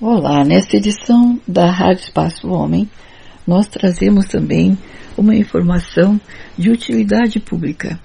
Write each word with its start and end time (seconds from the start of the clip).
Olá, 0.00 0.44
nesta 0.44 0.76
edição 0.76 1.40
da 1.44 1.72
Rádio 1.72 2.04
Espaço 2.04 2.46
Homem, 2.46 2.88
nós 3.44 3.66
trazemos 3.66 4.26
também 4.26 4.78
uma 5.16 5.34
informação 5.34 6.20
de 6.56 6.70
utilidade 6.70 7.40
pública. 7.40 7.98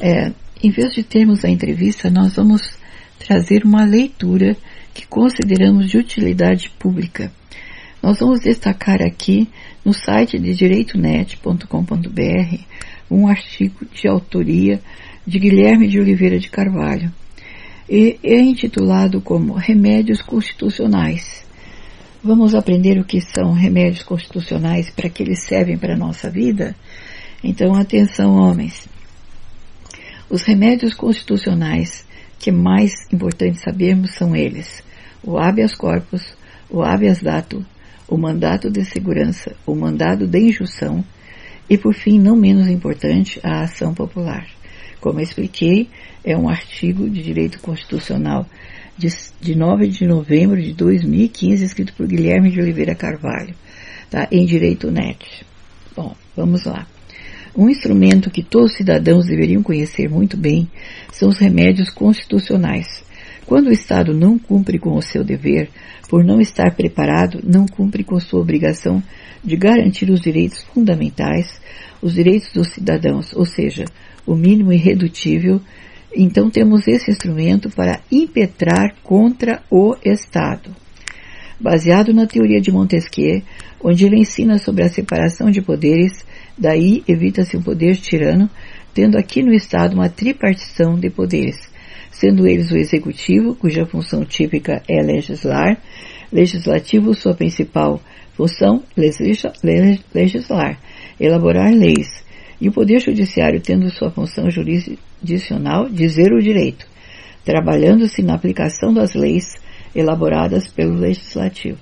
É, 0.00 0.32
em 0.60 0.70
vez 0.72 0.92
de 0.92 1.04
termos 1.04 1.44
a 1.44 1.48
entrevista, 1.48 2.10
nós 2.10 2.34
vamos 2.34 2.76
trazer 3.16 3.64
uma 3.64 3.84
leitura 3.84 4.56
que 4.92 5.06
consideramos 5.06 5.88
de 5.88 5.98
utilidade 5.98 6.68
pública. 6.70 7.30
Nós 8.02 8.18
vamos 8.18 8.40
destacar 8.40 9.00
aqui 9.00 9.48
no 9.84 9.92
site 9.92 10.36
de 10.36 10.52
direitonet.com.br 10.52 12.58
um 13.08 13.28
artigo 13.28 13.86
de 13.94 14.08
autoria 14.08 14.80
de 15.24 15.38
Guilherme 15.38 15.86
de 15.86 16.00
Oliveira 16.00 16.40
de 16.40 16.50
Carvalho 16.50 17.12
e 17.90 18.20
é 18.22 18.40
intitulado 18.40 19.20
como 19.20 19.52
Remédios 19.54 20.22
Constitucionais. 20.22 21.44
Vamos 22.22 22.54
aprender 22.54 23.00
o 23.00 23.04
que 23.04 23.20
são 23.20 23.52
remédios 23.52 24.04
constitucionais 24.04 24.88
para 24.90 25.10
que 25.10 25.24
eles 25.24 25.44
servem 25.44 25.76
para 25.76 25.94
a 25.94 25.98
nossa 25.98 26.30
vida? 26.30 26.76
Então, 27.42 27.74
atenção, 27.74 28.36
homens. 28.36 28.88
Os 30.28 30.44
remédios 30.44 30.94
constitucionais 30.94 32.06
que 32.38 32.52
mais 32.52 32.92
importante 33.12 33.58
sabermos 33.58 34.14
são 34.14 34.36
eles: 34.36 34.84
o 35.20 35.36
habeas 35.36 35.74
corpus, 35.74 36.22
o 36.70 36.82
habeas 36.82 37.20
dato, 37.20 37.66
o 38.06 38.16
mandato 38.16 38.70
de 38.70 38.84
segurança, 38.84 39.56
o 39.66 39.74
mandado 39.74 40.28
de 40.28 40.38
injunção 40.38 41.04
e, 41.68 41.76
por 41.76 41.94
fim, 41.94 42.20
não 42.20 42.36
menos 42.36 42.68
importante, 42.68 43.40
a 43.42 43.62
ação 43.62 43.92
popular. 43.92 44.46
Como 45.00 45.20
expliquei, 45.20 45.88
é 46.24 46.36
um 46.36 46.48
artigo 46.48 47.08
de 47.08 47.22
direito 47.22 47.58
constitucional 47.60 48.46
de, 48.96 49.08
de 49.40 49.54
9 49.56 49.88
de 49.88 50.06
novembro 50.06 50.60
de 50.60 50.74
2015, 50.74 51.64
escrito 51.64 51.94
por 51.94 52.06
Guilherme 52.06 52.50
de 52.50 52.60
Oliveira 52.60 52.94
Carvalho, 52.94 53.54
tá? 54.10 54.28
em 54.30 54.44
Direito 54.44 54.90
Net. 54.90 55.46
Bom, 55.96 56.14
vamos 56.36 56.64
lá. 56.64 56.86
Um 57.56 57.68
instrumento 57.68 58.30
que 58.30 58.42
todos 58.42 58.72
os 58.72 58.76
cidadãos 58.76 59.26
deveriam 59.26 59.62
conhecer 59.62 60.08
muito 60.08 60.36
bem 60.36 60.70
são 61.12 61.30
os 61.30 61.38
remédios 61.38 61.90
constitucionais. 61.90 63.02
Quando 63.44 63.68
o 63.68 63.72
Estado 63.72 64.14
não 64.14 64.38
cumpre 64.38 64.78
com 64.78 64.94
o 64.96 65.02
seu 65.02 65.24
dever, 65.24 65.68
por 66.08 66.22
não 66.22 66.40
estar 66.40 66.74
preparado, 66.74 67.40
não 67.42 67.66
cumpre 67.66 68.04
com 68.04 68.20
sua 68.20 68.40
obrigação 68.40 69.02
de 69.42 69.56
garantir 69.56 70.10
os 70.10 70.20
direitos 70.20 70.62
fundamentais, 70.62 71.60
os 72.00 72.14
direitos 72.14 72.52
dos 72.52 72.68
cidadãos, 72.68 73.32
ou 73.34 73.44
seja, 73.44 73.84
o 74.30 74.36
mínimo 74.36 74.72
irredutível, 74.72 75.60
então 76.14 76.48
temos 76.48 76.86
esse 76.86 77.10
instrumento 77.10 77.68
para 77.68 77.98
impetrar 78.12 78.94
contra 79.02 79.60
o 79.68 79.96
Estado. 80.04 80.70
Baseado 81.58 82.14
na 82.14 82.28
teoria 82.28 82.60
de 82.60 82.70
Montesquieu, 82.70 83.42
onde 83.82 84.06
ele 84.06 84.20
ensina 84.20 84.56
sobre 84.58 84.84
a 84.84 84.88
separação 84.88 85.50
de 85.50 85.60
poderes, 85.60 86.24
daí 86.56 87.02
evita-se 87.08 87.56
um 87.56 87.62
poder 87.62 87.96
tirano, 87.96 88.48
tendo 88.94 89.18
aqui 89.18 89.42
no 89.42 89.52
Estado 89.52 89.94
uma 89.94 90.08
tripartição 90.08 90.94
de 90.94 91.10
poderes, 91.10 91.58
sendo 92.12 92.46
eles 92.46 92.70
o 92.70 92.76
executivo, 92.76 93.56
cuja 93.56 93.84
função 93.84 94.24
típica 94.24 94.80
é 94.88 95.02
legislar, 95.02 95.76
legislativo, 96.32 97.14
sua 97.14 97.34
principal 97.34 98.00
função, 98.34 98.84
legislar, 100.14 100.78
elaborar 101.18 101.72
leis, 101.72 102.29
e 102.60 102.68
o 102.68 102.72
Poder 102.72 103.00
Judiciário 103.00 103.60
tendo 103.60 103.90
sua 103.90 104.10
função 104.10 104.50
jurisdicional 104.50 105.88
dizer 105.88 106.32
o 106.32 106.42
direito, 106.42 106.86
trabalhando-se 107.44 108.22
na 108.22 108.34
aplicação 108.34 108.92
das 108.92 109.14
leis 109.14 109.54
elaboradas 109.94 110.68
pelo 110.68 110.94
Legislativo. 110.94 111.78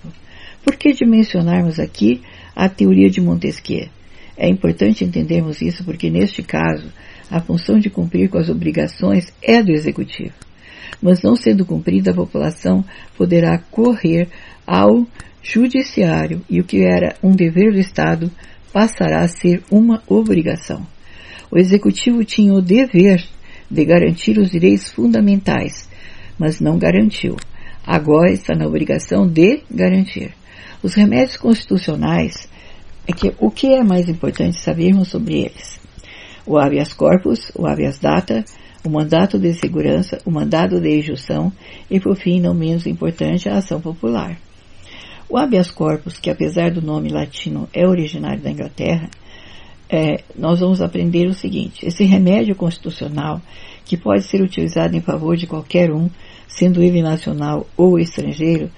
Por 0.65 0.77
que 0.77 0.93
de 0.93 1.05
mencionarmos 1.05 1.79
aqui 1.79 2.23
a 2.55 2.69
teoria 2.69 3.11
de 3.11 3.21
Montesquieu? 3.21 3.89
É 4.37 4.49
importante 4.49 5.05
entendermos 5.05 5.61
isso 5.61 5.85
porque, 5.85 6.09
neste 6.09 6.43
caso, 6.43 6.89
a 7.31 7.41
função 7.41 7.79
de 7.79 7.91
cumprir 7.91 8.29
com 8.29 8.39
as 8.39 8.49
obrigações 8.49 9.33
é 9.43 9.63
do 9.63 9.73
Executivo. 9.73 10.35
Mas 11.03 11.23
não 11.23 11.37
sendo 11.37 11.67
cumprida, 11.67 12.13
a 12.13 12.15
população 12.15 12.85
poderá 13.17 13.59
correr 13.59 14.29
ao 14.67 15.07
Judiciário 15.43 16.43
e 16.49 16.61
o 16.61 16.65
que 16.65 16.83
era 16.83 17.17
um 17.23 17.33
dever 17.33 17.73
do 17.73 17.79
Estado 17.79 18.31
passará 18.79 19.25
a 19.25 19.29
ser 19.29 19.61
uma 19.73 20.05
obrigação. 20.07 20.87
O 21.51 21.59
executivo 21.59 22.25
tinha 22.25 22.55
o 22.55 22.63
dever 22.63 23.21
de 23.69 23.85
garantir 23.85 24.39
os 24.39 24.53
direitos 24.53 24.89
fundamentais, 24.89 25.89
mas 26.39 26.61
não 26.61 26.79
garantiu. 26.79 27.35
Agora 27.85 28.31
está 28.31 28.55
na 28.55 28.69
obrigação 28.69 29.27
de 29.27 29.65
garantir. 29.69 30.33
Os 30.81 30.95
remédios 30.95 31.37
constitucionais, 31.37 32.49
é 33.05 33.13
que, 33.13 33.35
o 33.41 33.51
que 33.51 33.67
é 33.67 33.83
mais 33.83 34.09
importante 34.09 34.61
sabermos 34.61 35.09
sobre 35.09 35.41
eles? 35.41 35.81
O 36.47 36.57
habeas 36.57 36.93
corpus, 36.93 37.51
o 37.57 37.67
habeas 37.67 37.99
data, 37.99 38.45
o 38.87 38.91
mandato 38.91 39.41
de 39.41 39.55
segurança, 39.55 40.19
o 40.25 40.31
mandado 40.31 40.81
de 40.81 41.01
injunção 41.01 41.53
e, 41.91 41.99
por 41.99 42.15
fim, 42.15 42.41
não 42.41 42.55
menos 42.55 42.87
importante, 42.87 43.49
a 43.49 43.57
ação 43.57 43.81
popular. 43.81 44.39
O 45.31 45.37
habeas 45.37 45.71
corpus, 45.71 46.19
que 46.19 46.31
apesar 46.31 46.71
do 46.71 46.81
nome 46.81 47.11
latino 47.11 47.69
é 47.75 47.87
originário 47.87 48.41
da 48.41 48.51
Inglaterra, 48.51 49.11
é, 49.91 50.23
nós 50.35 50.61
vamos 50.61 50.81
aprender 50.81 51.27
o 51.27 51.35
seguinte: 51.35 51.85
esse 51.85 52.05
remédio 52.05 52.55
constitucional, 52.55 53.41
que 53.85 53.97
pode 53.97 54.25
ser 54.25 54.41
utilizado 54.41 54.97
em 54.97 55.03
favor 55.03 55.37
de 55.37 55.47
qualquer 55.47 55.93
um, 55.93 56.09
sendo 56.47 56.83
ele 56.83 57.03
nacional 57.03 57.67
ou 57.77 57.99
estrangeiro, 57.99 58.71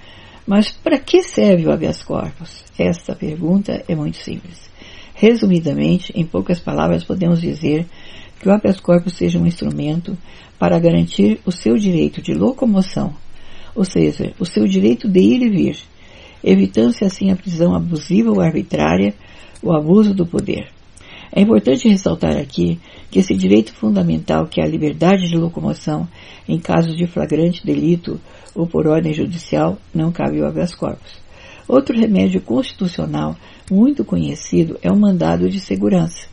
mas 0.44 0.72
para 0.72 0.98
que 0.98 1.22
serve 1.22 1.66
o 1.66 1.72
habeas 1.72 2.02
corpus? 2.02 2.64
Esta 2.76 3.14
pergunta 3.14 3.84
é 3.86 3.94
muito 3.94 4.16
simples. 4.16 4.68
Resumidamente, 5.14 6.12
em 6.16 6.24
poucas 6.24 6.58
palavras, 6.58 7.04
podemos 7.04 7.40
dizer 7.40 7.86
que 8.40 8.48
o 8.48 8.52
habeas 8.52 8.80
corpus 8.80 9.12
seja 9.14 9.38
um 9.38 9.46
instrumento 9.46 10.18
para 10.58 10.80
garantir 10.80 11.40
o 11.46 11.52
seu 11.52 11.76
direito 11.76 12.20
de 12.20 12.34
locomoção, 12.34 13.14
ou 13.74 13.84
seja, 13.84 14.32
o 14.38 14.44
seu 14.44 14.64
direito 14.64 15.08
de 15.08 15.20
ir 15.20 15.42
e 15.42 15.48
vir, 15.48 15.76
evitando-se 16.42 17.04
assim 17.04 17.30
a 17.30 17.36
prisão 17.36 17.74
abusiva 17.74 18.30
ou 18.30 18.40
arbitrária, 18.40 19.14
o 19.62 19.72
abuso 19.72 20.14
do 20.14 20.26
poder. 20.26 20.68
É 21.32 21.40
importante 21.40 21.88
ressaltar 21.88 22.36
aqui 22.36 22.80
que 23.10 23.20
esse 23.20 23.34
direito 23.34 23.72
fundamental, 23.72 24.46
que 24.46 24.60
é 24.60 24.64
a 24.64 24.68
liberdade 24.68 25.28
de 25.28 25.36
locomoção 25.36 26.08
em 26.48 26.58
casos 26.58 26.96
de 26.96 27.06
flagrante 27.06 27.64
delito 27.64 28.20
ou 28.54 28.66
por 28.66 28.86
ordem 28.88 29.12
judicial, 29.12 29.78
não 29.94 30.10
cabe 30.10 30.40
ao 30.40 30.48
habeas 30.48 30.74
corpus. 30.74 31.20
Outro 31.68 31.96
remédio 31.96 32.40
constitucional 32.40 33.36
muito 33.70 34.04
conhecido 34.04 34.76
é 34.82 34.90
o 34.90 34.98
mandado 34.98 35.48
de 35.48 35.60
segurança, 35.60 36.26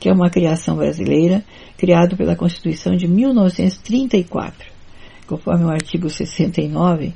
que 0.00 0.08
é 0.08 0.12
uma 0.12 0.30
criação 0.30 0.76
brasileira 0.76 1.44
criado 1.76 2.16
pela 2.16 2.34
Constituição 2.34 2.96
de 2.96 3.06
1934. 3.06 4.66
Conforme 5.26 5.64
o 5.64 5.70
artigo 5.70 6.08
69, 6.08 7.12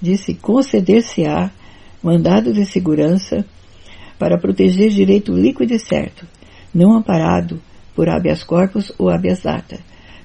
disse 0.00 0.34
conceder-se-á 0.34 1.50
mandado 2.02 2.52
de 2.52 2.64
segurança 2.64 3.44
para 4.18 4.38
proteger 4.38 4.90
direito 4.90 5.32
líquido 5.32 5.74
e 5.74 5.78
certo, 5.78 6.26
não 6.74 6.96
amparado 6.96 7.60
por 7.94 8.08
habeas 8.08 8.44
corpus 8.44 8.92
ou 8.98 9.10
habeas 9.10 9.40
data, 9.40 9.78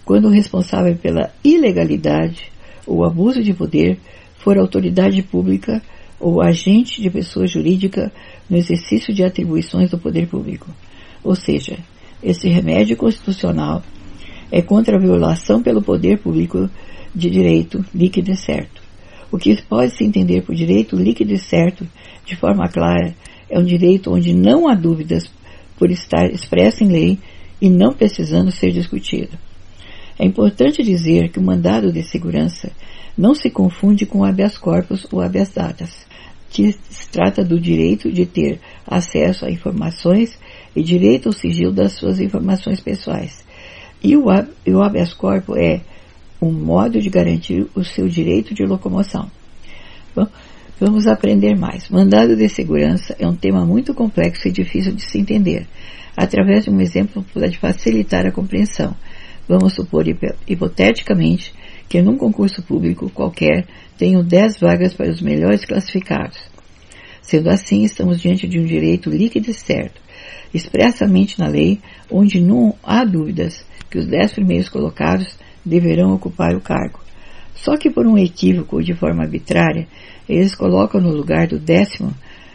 quando 0.06 0.28
o 0.28 0.32
responsável 0.32 0.96
pela 0.96 1.32
ilegalidade 1.44 2.52
ou 2.86 3.06
abuso 3.06 3.42
de 3.42 3.54
poder 3.54 4.00
for 4.38 4.58
autoridade 4.58 5.22
pública 5.22 5.82
ou 6.20 6.42
agente 6.42 7.02
de 7.02 7.10
pessoa 7.10 7.48
jurídica 7.48 8.12
no 8.50 8.58
exercício 8.58 9.14
de 9.14 9.24
atribuições 9.24 9.90
do 9.90 9.98
poder 9.98 10.28
público. 10.28 10.70
Ou 11.24 11.36
seja, 11.36 11.78
esse 12.22 12.48
remédio 12.50 12.98
constitucional 12.98 13.84
é 14.52 14.62
contra 14.62 14.98
a 14.98 15.00
violação 15.00 15.62
pelo 15.62 15.82
poder 15.82 16.20
público 16.20 16.70
de 17.16 17.30
direito 17.30 17.84
líquido 17.94 18.32
e 18.32 18.36
certo 18.36 18.81
o 19.32 19.38
que 19.38 19.62
pode 19.64 19.96
se 19.96 20.04
entender 20.04 20.42
por 20.42 20.54
direito 20.54 20.96
líquido 20.96 21.34
e 21.34 21.40
certo, 21.40 21.88
de 22.26 22.36
forma 22.36 22.68
clara, 22.68 23.16
é 23.50 23.58
um 23.58 23.64
direito 23.64 24.14
onde 24.14 24.34
não 24.34 24.68
há 24.68 24.76
dúvidas 24.76 25.32
por 25.78 25.90
estar 25.90 26.30
expresso 26.32 26.84
em 26.84 26.88
lei 26.88 27.20
e 27.62 27.70
não 27.70 27.94
precisando 27.94 28.52
ser 28.52 28.72
discutido. 28.72 29.38
É 30.20 30.26
importante 30.26 30.84
dizer 30.84 31.30
que 31.30 31.40
o 31.40 31.44
mandado 31.44 31.92
de 31.92 32.04
segurança 32.04 32.72
não 33.18 33.34
se 33.34 33.50
confunde 33.50 34.06
com 34.06 34.20
o 34.20 34.26
habeas 34.26 34.58
corpus 34.58 35.08
ou 35.12 35.22
habeas 35.22 35.50
datas, 35.50 36.06
que 36.50 36.74
se 36.90 37.10
trata 37.10 37.44
do 37.44 37.60
direito 37.60 38.12
de 38.12 38.26
ter 38.26 38.60
acesso 38.86 39.46
a 39.46 39.52
informações 39.52 40.38
e 40.76 40.84
direito 40.84 41.30
ao 41.30 41.34
sigilo 41.34 41.72
das 41.72 41.94
suas 41.94 42.20
informações 42.20 42.80
pessoais. 42.80 43.44
E 44.04 44.16
o, 44.18 44.26
o 44.26 44.82
habeas 44.82 45.14
corpus 45.14 45.58
é 45.58 45.82
um 46.42 46.52
modo 46.52 47.00
de 47.00 47.10
garantir 47.10 47.68
o 47.76 47.84
seu 47.84 48.08
direito 48.08 48.54
de 48.54 48.66
locomoção. 48.66 49.30
Bom, 50.16 50.28
vamos 50.80 51.06
aprender 51.06 51.56
mais. 51.56 51.88
Mandado 51.90 52.36
de 52.36 52.50
segurança 52.50 53.16
é 53.20 53.28
um 53.28 53.36
tema 53.36 53.64
muito 53.64 53.94
complexo 53.94 54.48
e 54.48 54.52
difícil 54.52 54.94
de 54.94 55.04
se 55.04 55.20
entender. 55.20 55.68
Através 56.18 56.66
de 56.66 56.72
um 56.72 56.82
exemplo 56.82 57.24
pode 57.34 57.58
facilitar 57.60 58.26
a 58.26 58.32
compreensão. 58.32 58.96
Vamos 59.48 59.74
supor 59.74 60.06
hipoteticamente 60.48 61.54
que 61.88 62.02
num 62.02 62.18
concurso 62.18 62.64
público 62.64 63.10
qualquer 63.10 63.66
tenham 63.98 64.24
10 64.24 64.60
vagas 64.60 64.94
para 64.94 65.10
os 65.10 65.22
melhores 65.22 65.64
classificados. 65.64 66.40
Sendo 67.22 67.50
assim, 67.50 67.84
estamos 67.84 68.20
diante 68.20 68.48
de 68.48 68.60
um 68.60 68.66
direito 68.66 69.10
líquido 69.10 69.52
e 69.52 69.54
certo, 69.54 70.02
expressamente 70.54 71.40
na 71.40 71.48
lei, 71.48 71.80
onde 72.10 72.42
não 72.42 72.76
há 72.84 73.04
dúvidas 73.06 73.64
que 73.90 73.98
os 74.00 74.08
dez 74.08 74.32
primeiros 74.32 74.70
colocados 74.70 75.38
deverão 75.66 76.14
ocupar 76.14 76.56
o 76.56 76.62
cargo. 76.62 77.00
Só 77.56 77.78
que 77.78 77.90
por 77.90 78.08
um 78.08 78.18
equívoco 78.18 78.78
ou 78.78 78.82
de 78.82 78.94
forma 78.94 79.24
arbitrária, 79.24 79.88
eles 80.28 80.56
colocam 80.56 81.00
no 81.00 81.12
lugar 81.12 81.48
do 81.48 81.60
décimo 81.60 82.14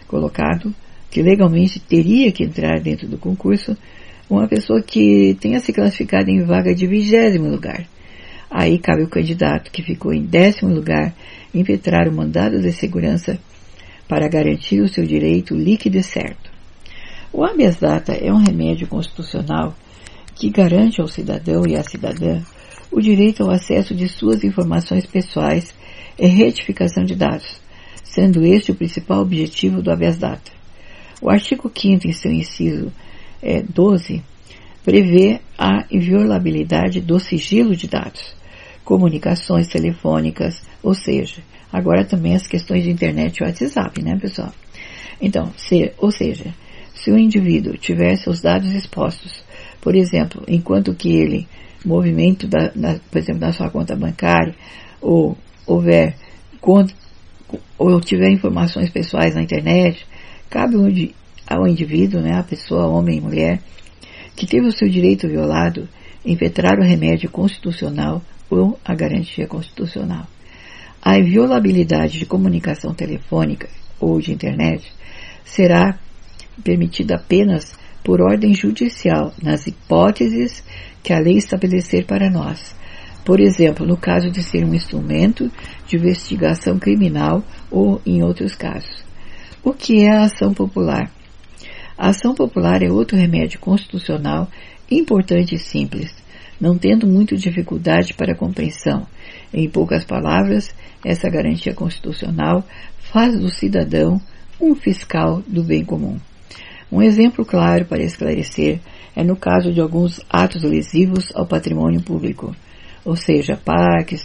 colocado, 0.08 0.74
que 1.10 1.22
legalmente 1.22 1.78
teria 1.78 2.32
que 2.32 2.44
entrar 2.44 2.80
dentro 2.80 3.06
do 3.06 3.16
concurso, 3.16 3.76
uma 4.28 4.48
pessoa 4.48 4.82
que 4.82 5.36
tenha 5.40 5.60
se 5.60 5.72
classificado 5.72 6.30
em 6.30 6.42
vaga 6.44 6.74
de 6.74 6.86
vigésimo 6.86 7.48
lugar. 7.48 7.86
Aí 8.50 8.78
cabe 8.78 9.02
o 9.02 9.08
candidato 9.08 9.70
que 9.70 9.82
ficou 9.82 10.12
em 10.12 10.24
décimo 10.24 10.72
lugar 10.72 11.14
impetrar 11.54 12.08
o 12.08 12.12
mandado 12.12 12.60
de 12.60 12.72
segurança 12.72 13.38
para 14.08 14.28
garantir 14.28 14.80
o 14.80 14.88
seu 14.88 15.04
direito 15.04 15.54
líquido 15.54 15.98
e 15.98 16.02
certo. 16.02 16.50
O 17.32 17.44
habeas 17.44 17.76
data 17.76 18.12
é 18.12 18.32
um 18.32 18.42
remédio 18.42 18.86
constitucional 18.86 19.74
que 20.34 20.50
garante 20.50 21.00
ao 21.00 21.08
cidadão 21.08 21.66
e 21.66 21.76
à 21.76 21.82
cidadã 21.82 22.40
o 22.90 23.00
direito 23.00 23.42
ao 23.42 23.50
acesso 23.50 23.94
de 23.94 24.08
suas 24.08 24.44
informações 24.44 25.06
pessoais 25.06 25.74
e 26.18 26.26
retificação 26.26 27.04
de 27.04 27.14
dados, 27.14 27.60
sendo 28.04 28.44
este 28.44 28.72
o 28.72 28.74
principal 28.74 29.20
objetivo 29.20 29.82
do 29.82 29.90
habeas 29.90 30.18
data. 30.18 30.50
O 31.20 31.30
artigo 31.30 31.70
5 31.74 32.06
em 32.06 32.12
seu 32.12 32.32
inciso 32.32 32.92
é, 33.42 33.62
12 33.62 34.22
prevê 34.84 35.40
a 35.58 35.84
inviolabilidade 35.90 37.00
do 37.00 37.18
sigilo 37.18 37.74
de 37.74 37.88
dados, 37.88 38.34
comunicações 38.84 39.66
telefônicas, 39.66 40.62
ou 40.82 40.94
seja, 40.94 41.42
agora 41.72 42.04
também 42.04 42.34
as 42.34 42.46
questões 42.46 42.84
de 42.84 42.90
internet 42.90 43.38
e 43.38 43.44
WhatsApp, 43.44 44.02
né, 44.02 44.16
pessoal? 44.20 44.52
Então, 45.20 45.50
se, 45.56 45.92
ou 45.98 46.10
seja, 46.10 46.54
se 46.94 47.10
o 47.10 47.18
indivíduo 47.18 47.76
tiver 47.76 48.16
seus 48.16 48.40
dados 48.40 48.72
expostos, 48.72 49.42
por 49.80 49.94
exemplo, 49.94 50.42
enquanto 50.46 50.94
que 50.94 51.10
ele 51.10 51.48
movimento, 51.86 52.46
da, 52.48 52.68
da, 52.74 52.98
por 53.10 53.18
exemplo, 53.18 53.40
da 53.40 53.52
sua 53.52 53.70
conta 53.70 53.94
bancária, 53.94 54.54
ou 55.00 55.36
houver 55.66 56.16
conta, 56.60 56.92
ou 57.78 58.00
tiver 58.00 58.30
informações 58.30 58.90
pessoais 58.90 59.34
na 59.34 59.42
internet, 59.42 60.04
cabe 60.50 61.14
ao 61.46 61.66
indivíduo, 61.66 62.20
né, 62.20 62.34
a 62.34 62.42
pessoa, 62.42 62.86
homem 62.86 63.18
e 63.18 63.20
mulher, 63.20 63.60
que 64.34 64.46
teve 64.46 64.66
o 64.66 64.72
seu 64.72 64.88
direito 64.88 65.28
violado, 65.28 65.88
impetrar 66.24 66.78
o 66.78 66.84
remédio 66.84 67.30
constitucional 67.30 68.20
ou 68.50 68.78
a 68.84 68.94
garantia 68.94 69.46
constitucional. 69.46 70.26
A 71.00 71.18
inviolabilidade 71.18 72.18
de 72.18 72.26
comunicação 72.26 72.92
telefônica 72.92 73.68
ou 74.00 74.20
de 74.20 74.32
internet 74.32 74.92
será 75.44 75.98
permitida 76.64 77.14
apenas 77.14 77.78
por 78.06 78.22
ordem 78.22 78.54
judicial, 78.54 79.34
nas 79.42 79.66
hipóteses 79.66 80.62
que 81.02 81.12
a 81.12 81.18
lei 81.18 81.38
estabelecer 81.38 82.06
para 82.06 82.30
nós. 82.30 82.72
Por 83.24 83.40
exemplo, 83.40 83.84
no 83.84 83.96
caso 83.96 84.30
de 84.30 84.44
ser 84.44 84.64
um 84.64 84.72
instrumento 84.72 85.50
de 85.88 85.96
investigação 85.96 86.78
criminal 86.78 87.42
ou 87.68 88.00
em 88.06 88.22
outros 88.22 88.54
casos. 88.54 89.04
O 89.60 89.72
que 89.72 90.04
é 90.04 90.12
a 90.12 90.22
ação 90.22 90.54
popular? 90.54 91.10
A 91.98 92.10
ação 92.10 92.32
popular 92.32 92.80
é 92.80 92.92
outro 92.92 93.16
remédio 93.16 93.58
constitucional 93.58 94.48
importante 94.88 95.56
e 95.56 95.58
simples, 95.58 96.14
não 96.60 96.78
tendo 96.78 97.08
muita 97.08 97.34
dificuldade 97.34 98.14
para 98.14 98.36
compreensão. 98.36 99.04
Em 99.52 99.68
poucas 99.68 100.04
palavras, 100.04 100.72
essa 101.04 101.28
garantia 101.28 101.74
constitucional 101.74 102.64
faz 103.00 103.36
do 103.36 103.50
cidadão 103.50 104.20
um 104.60 104.76
fiscal 104.76 105.42
do 105.48 105.64
bem 105.64 105.84
comum. 105.84 106.20
Um 106.90 107.02
exemplo 107.02 107.44
claro 107.44 107.84
para 107.84 108.02
esclarecer 108.02 108.80
é 109.14 109.24
no 109.24 109.36
caso 109.36 109.72
de 109.72 109.80
alguns 109.80 110.20
atos 110.30 110.62
lesivos 110.62 111.32
ao 111.34 111.46
patrimônio 111.46 112.02
público, 112.02 112.54
ou 113.04 113.16
seja, 113.16 113.56
parques, 113.56 114.22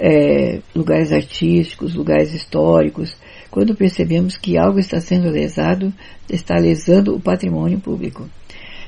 é, 0.00 0.60
lugares 0.74 1.12
artísticos, 1.12 1.94
lugares 1.94 2.34
históricos, 2.34 3.16
quando 3.50 3.76
percebemos 3.76 4.36
que 4.36 4.56
algo 4.56 4.78
está 4.78 5.00
sendo 5.00 5.30
lesado, 5.30 5.92
está 6.28 6.56
lesando 6.56 7.14
o 7.14 7.20
patrimônio 7.20 7.78
público. 7.78 8.28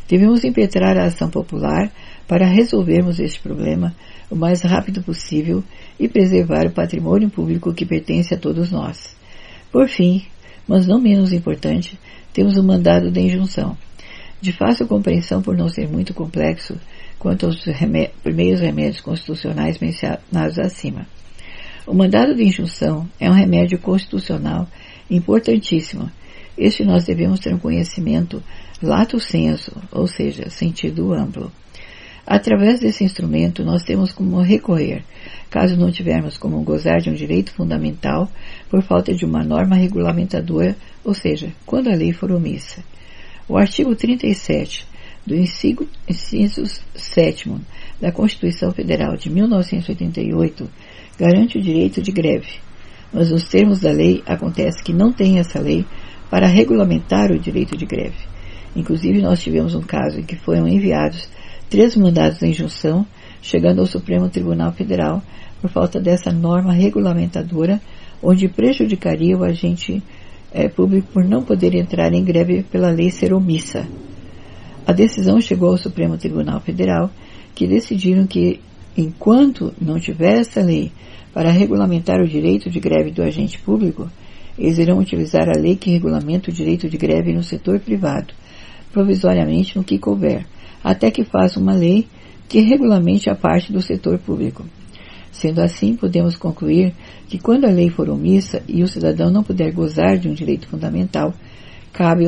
Devemos 0.08 0.44
impetrar 0.44 0.96
a 0.98 1.04
ação 1.04 1.30
popular 1.30 1.90
para 2.26 2.46
resolvermos 2.46 3.20
este 3.20 3.40
problema 3.40 3.94
o 4.30 4.34
mais 4.34 4.62
rápido 4.62 5.02
possível 5.02 5.62
e 6.00 6.08
preservar 6.08 6.66
o 6.66 6.72
patrimônio 6.72 7.30
público 7.30 7.72
que 7.72 7.86
pertence 7.86 8.34
a 8.34 8.38
todos 8.38 8.70
nós. 8.70 9.14
Por 9.70 9.88
fim, 9.88 10.24
mas 10.66 10.86
não 10.86 11.00
menos 11.00 11.32
importante, 11.32 11.98
temos 12.34 12.58
o 12.58 12.62
mandado 12.62 13.10
de 13.10 13.20
injunção 13.20 13.74
de 14.44 14.52
fácil 14.52 14.86
compreensão 14.86 15.40
por 15.40 15.56
não 15.56 15.70
ser 15.70 15.88
muito 15.88 16.12
complexo 16.12 16.78
quanto 17.18 17.46
aos 17.46 17.64
remé 17.64 18.10
primeiros 18.22 18.60
remédios 18.60 19.00
constitucionais 19.00 19.78
mencionados 19.78 20.58
acima. 20.58 21.06
O 21.86 21.94
mandado 21.94 22.34
de 22.34 22.44
injunção 22.44 23.08
é 23.18 23.30
um 23.30 23.32
remédio 23.32 23.78
constitucional 23.78 24.68
importantíssimo. 25.10 26.10
Este 26.58 26.84
nós 26.84 27.04
devemos 27.04 27.40
ter 27.40 27.54
um 27.54 27.58
conhecimento 27.58 28.42
lato 28.82 29.18
senso, 29.18 29.72
ou 29.90 30.06
seja, 30.06 30.50
sentido 30.50 31.14
amplo. 31.14 31.50
Através 32.26 32.80
desse 32.80 33.04
instrumento, 33.04 33.64
nós 33.64 33.82
temos 33.82 34.12
como 34.12 34.40
recorrer, 34.40 35.04
caso 35.50 35.76
não 35.76 35.90
tivermos 35.90 36.38
como 36.38 36.62
gozar 36.62 37.00
de 37.00 37.10
um 37.10 37.14
direito 37.14 37.52
fundamental 37.52 38.30
por 38.70 38.82
falta 38.82 39.12
de 39.12 39.26
uma 39.26 39.44
norma 39.44 39.76
regulamentadora, 39.76 40.74
ou 41.04 41.12
seja, 41.12 41.52
quando 41.66 41.88
a 41.88 41.94
lei 41.94 42.12
for 42.12 42.32
omissa. 42.32 42.82
O 43.46 43.58
artigo 43.58 43.94
37 43.94 44.86
do 45.26 45.34
inciso, 45.34 45.86
inciso 46.08 46.64
7 46.94 47.54
da 48.00 48.10
Constituição 48.10 48.72
Federal 48.72 49.16
de 49.16 49.28
1988 49.30 50.68
garante 51.18 51.58
o 51.58 51.62
direito 51.62 52.00
de 52.00 52.10
greve, 52.10 52.58
mas 53.12 53.30
nos 53.30 53.44
termos 53.44 53.80
da 53.80 53.90
lei 53.90 54.22
acontece 54.26 54.82
que 54.82 54.92
não 54.92 55.12
tem 55.12 55.38
essa 55.38 55.60
lei 55.60 55.84
para 56.30 56.46
regulamentar 56.46 57.30
o 57.30 57.38
direito 57.38 57.76
de 57.76 57.84
greve. 57.84 58.34
Inclusive, 58.74 59.20
nós 59.20 59.40
tivemos 59.40 59.74
um 59.74 59.82
caso 59.82 60.18
em 60.18 60.24
que 60.24 60.36
foram 60.36 60.66
enviados 60.66 61.28
três 61.68 61.96
mandados 61.96 62.38
de 62.38 62.46
injunção, 62.46 63.06
chegando 63.42 63.80
ao 63.80 63.86
Supremo 63.86 64.28
Tribunal 64.28 64.72
Federal 64.72 65.22
por 65.60 65.70
falta 65.70 66.00
dessa 66.00 66.30
norma 66.30 66.72
regulamentadora, 66.72 67.80
onde 68.22 68.48
prejudicaria 68.48 69.36
o 69.36 69.44
agente 69.44 70.02
é, 70.52 70.68
público 70.68 71.08
por 71.12 71.24
não 71.24 71.42
poder 71.42 71.74
entrar 71.74 72.12
em 72.12 72.22
greve 72.22 72.62
pela 72.62 72.90
lei 72.90 73.10
ser 73.10 73.34
omissa. 73.34 73.86
A 74.86 74.92
decisão 74.92 75.40
chegou 75.40 75.70
ao 75.70 75.78
Supremo 75.78 76.16
Tribunal 76.16 76.60
Federal, 76.60 77.10
que 77.54 77.66
decidiram 77.66 78.26
que, 78.26 78.60
enquanto 78.96 79.72
não 79.80 79.98
tiver 79.98 80.40
essa 80.40 80.60
lei 80.60 80.92
para 81.32 81.50
regulamentar 81.50 82.20
o 82.20 82.28
direito 82.28 82.70
de 82.70 82.78
greve 82.78 83.10
do 83.10 83.22
agente 83.22 83.58
público, 83.58 84.08
eles 84.58 84.78
irão 84.78 84.98
utilizar 84.98 85.48
a 85.48 85.58
lei 85.58 85.74
que 85.74 85.90
regulamenta 85.90 86.50
o 86.50 86.54
direito 86.54 86.88
de 86.88 86.96
greve 86.96 87.32
no 87.32 87.42
setor 87.42 87.80
privado, 87.80 88.32
provisoriamente 88.92 89.76
no 89.76 89.82
que 89.82 89.98
couber, 89.98 90.46
até 90.84 91.10
que 91.10 91.24
faça 91.24 91.58
uma 91.58 91.72
lei 91.72 92.06
que 92.46 92.60
regulamente 92.60 93.30
a 93.30 93.34
parte 93.34 93.72
do 93.72 93.80
setor 93.80 94.18
público. 94.18 94.64
Sendo 95.32 95.60
assim, 95.60 95.96
podemos 95.96 96.36
concluir 96.36 96.94
que 97.26 97.38
quando 97.38 97.64
a 97.64 97.70
lei 97.70 97.88
for 97.88 98.08
omissa 98.08 98.62
e 98.68 98.82
o 98.82 98.86
cidadão 98.86 99.30
não 99.30 99.42
puder 99.42 99.72
gozar 99.72 100.18
de 100.18 100.28
um 100.28 100.34
direito 100.34 100.68
fundamental, 100.68 101.34
cabe 101.92 102.26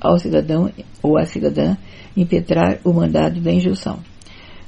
ao, 0.00 0.18
cidadão 0.18 0.70
ou 1.02 1.18
à 1.18 1.24
cidadã 1.24 1.76
impetrar 2.16 2.80
o 2.82 2.92
mandado 2.92 3.40
da 3.40 3.52
injunção. 3.52 4.00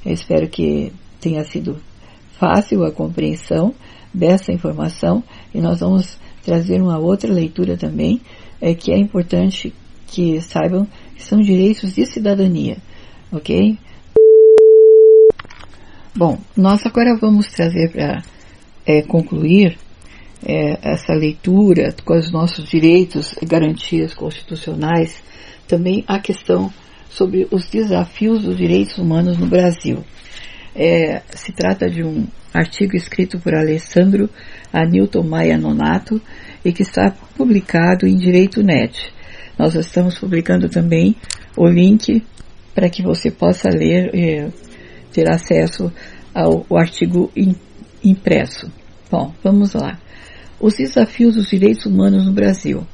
Eu 0.04 0.12
espero 0.12 0.48
que 0.48 0.92
tenha 1.20 1.42
sido 1.44 1.78
fácil 2.38 2.84
a 2.84 2.92
compreensão 2.92 3.74
dessa 4.14 4.52
informação 4.52 5.22
e 5.52 5.60
nós 5.60 5.80
vamos 5.80 6.18
trazer 6.44 6.80
uma 6.80 6.98
outra 6.98 7.32
leitura 7.32 7.76
também, 7.76 8.20
é, 8.60 8.74
que 8.74 8.92
é 8.92 8.98
importante 8.98 9.74
que 10.06 10.40
saibam 10.40 10.86
que 11.14 11.22
são 11.22 11.40
direitos 11.40 11.94
de 11.94 12.06
cidadania, 12.06 12.78
ok? 13.32 13.78
Bom, 16.14 16.38
nós 16.56 16.84
agora 16.84 17.16
vamos 17.16 17.46
trazer 17.48 17.90
para 17.92 18.22
é, 18.84 19.02
concluir 19.02 19.78
é, 20.44 20.78
essa 20.82 21.12
leitura 21.12 21.94
com 22.04 22.18
os 22.18 22.30
nossos 22.30 22.68
direitos 22.68 23.34
e 23.40 23.46
garantias 23.46 24.14
constitucionais, 24.14 25.22
também 25.68 26.04
a 26.06 26.18
questão 26.18 26.72
sobre 27.08 27.46
os 27.50 27.68
desafios 27.68 28.42
dos 28.42 28.56
direitos 28.56 28.98
humanos 28.98 29.38
no 29.38 29.46
Brasil. 29.46 30.04
É, 30.74 31.22
se 31.30 31.52
trata 31.52 31.88
de 31.88 32.02
um 32.02 32.26
artigo 32.54 32.96
escrito 32.96 33.38
por 33.38 33.54
Alessandro 33.54 34.28
Anilton 34.72 35.22
Maia 35.22 35.58
Nonato 35.58 36.20
e 36.64 36.72
que 36.72 36.82
está 36.82 37.10
publicado 37.36 38.06
em 38.06 38.16
Direito 38.16 38.62
Net. 38.62 39.12
Nós 39.58 39.74
estamos 39.74 40.18
publicando 40.18 40.68
também 40.68 41.14
o 41.56 41.66
link 41.66 42.22
para 42.80 42.88
que 42.88 43.02
você 43.02 43.30
possa 43.30 43.68
ler. 43.68 44.10
É, 44.14 44.48
ter 45.12 45.30
acesso 45.30 45.92
ao, 46.34 46.64
ao 46.70 46.78
artigo 46.78 47.30
impresso. 48.02 48.70
Bom, 49.10 49.34
vamos 49.42 49.74
lá. 49.74 49.98
Os 50.58 50.76
desafios 50.76 51.34
dos 51.34 51.50
direitos 51.50 51.84
humanos 51.84 52.24
no 52.24 52.32
Brasil. 52.32 52.86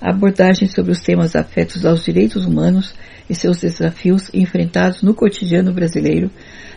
Abordagem 0.00 0.68
sobre 0.68 0.92
os 0.92 1.00
temas 1.00 1.34
afetos 1.34 1.86
aos 1.86 2.04
direitos 2.04 2.44
humanos 2.44 2.94
e 3.30 3.34
seus 3.34 3.60
desafios 3.60 4.28
enfrentados 4.34 5.02
no 5.02 5.14
cotidiano 5.14 5.72
brasileiro, 5.72 6.30